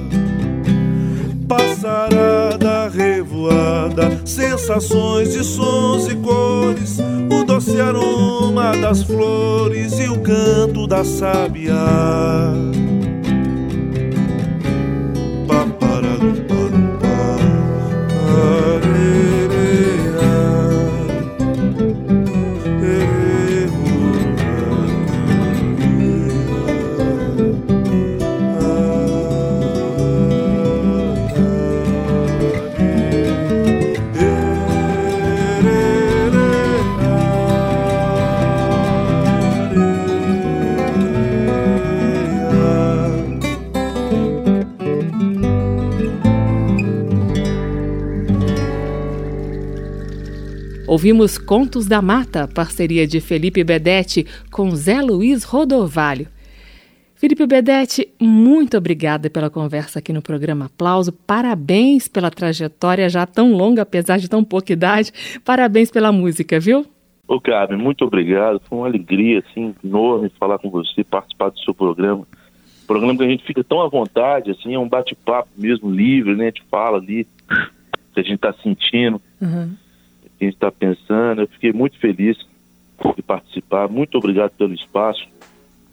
Sensações 4.25 5.33
de 5.33 5.45
sons 5.45 6.09
e 6.09 6.17
cores, 6.17 6.99
o 7.31 7.45
doce 7.45 7.81
aroma 7.81 8.77
das 8.77 9.03
flores 9.03 9.99
e 9.99 10.09
o 10.09 10.21
canto 10.21 10.87
da 10.87 11.05
sabiá. 11.05 12.78
Ouvimos 50.89 51.37
Contos 51.37 51.87
da 51.87 52.01
Mata, 52.01 52.49
parceria 52.49 53.07
de 53.07 53.21
Felipe 53.21 53.63
Bedete 53.63 54.27
com 54.51 54.71
Zé 54.71 55.03
Luiz 55.03 55.45
Rodovalho. 55.45 56.27
Felipe 57.15 57.47
Bedete, 57.47 58.09
muito 58.19 58.79
obrigada 58.79 59.29
pela 59.29 59.51
conversa 59.51 59.99
aqui 59.99 60.15
no 60.15 60.23
programa 60.23 60.65
Aplauso. 60.65 61.13
Parabéns 61.13 62.09
pela 62.09 62.31
trajetória 62.31 63.07
já 63.11 63.27
tão 63.27 63.53
longa, 63.53 63.83
apesar 63.83 64.17
de 64.17 64.31
tão 64.31 64.43
pouca 64.43 64.73
idade. 64.73 65.13
Parabéns 65.45 65.91
pela 65.91 66.11
música, 66.11 66.59
viu? 66.59 66.87
Ô, 67.29 67.39
Carmen, 67.39 67.77
muito 67.77 68.07
obrigado. 68.07 68.59
Foi 68.67 68.79
uma 68.79 68.87
alegria 68.87 69.41
assim, 69.41 69.75
enorme 69.85 70.33
falar 70.41 70.59
com 70.59 70.71
você, 70.71 71.05
participar 71.05 71.51
do 71.51 71.59
seu 71.59 71.75
programa. 71.75 72.27
Programa 72.87 73.15
que 73.15 73.25
a 73.25 73.29
gente 73.29 73.45
fica 73.45 73.63
tão 73.63 73.83
à 73.83 73.89
vontade, 73.89 74.53
assim, 74.53 74.73
é 74.73 74.79
um 74.79 74.89
bate-papo 74.89 75.51
mesmo, 75.55 75.91
livre, 75.91 76.35
né? 76.35 76.45
A 76.45 76.47
gente 76.47 76.65
fala 76.71 76.97
ali 76.97 77.27
o 77.51 78.15
que 78.15 78.21
a 78.21 78.23
gente 78.23 78.37
está 78.37 78.55
sentindo. 78.63 79.21
Uhum 79.39 79.77
que 80.39 80.45
a 80.45 80.49
gente 80.49 80.55
está 80.55 80.71
pensando. 80.71 81.43
Eu 81.43 81.49
fiquei 81.49 81.73
muito 81.73 81.99
feliz 81.99 82.37
de 83.17 83.23
participar. 83.23 83.89
Muito 83.89 84.17
obrigado 84.17 84.53
pelo 84.53 84.73
espaço. 84.73 85.27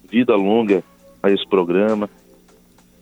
Vida 0.10 0.36
longa 0.36 0.84
a 1.22 1.30
esse 1.30 1.48
programa. 1.48 2.10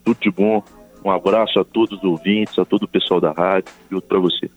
Tudo 0.04 0.20
de 0.20 0.32
bom. 0.32 0.64
Um 1.04 1.12
abraço 1.12 1.60
a 1.60 1.66
todos 1.66 1.98
os 1.98 2.04
ouvintes, 2.04 2.58
a 2.58 2.66
todo 2.66 2.84
o 2.84 2.88
pessoal 2.88 3.20
da 3.20 3.32
rádio 3.32 3.74
e 3.92 3.96
outro 3.96 4.08
para 4.08 4.20
você. 4.20 4.50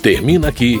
Termina 0.00 0.48
aqui. 0.48 0.80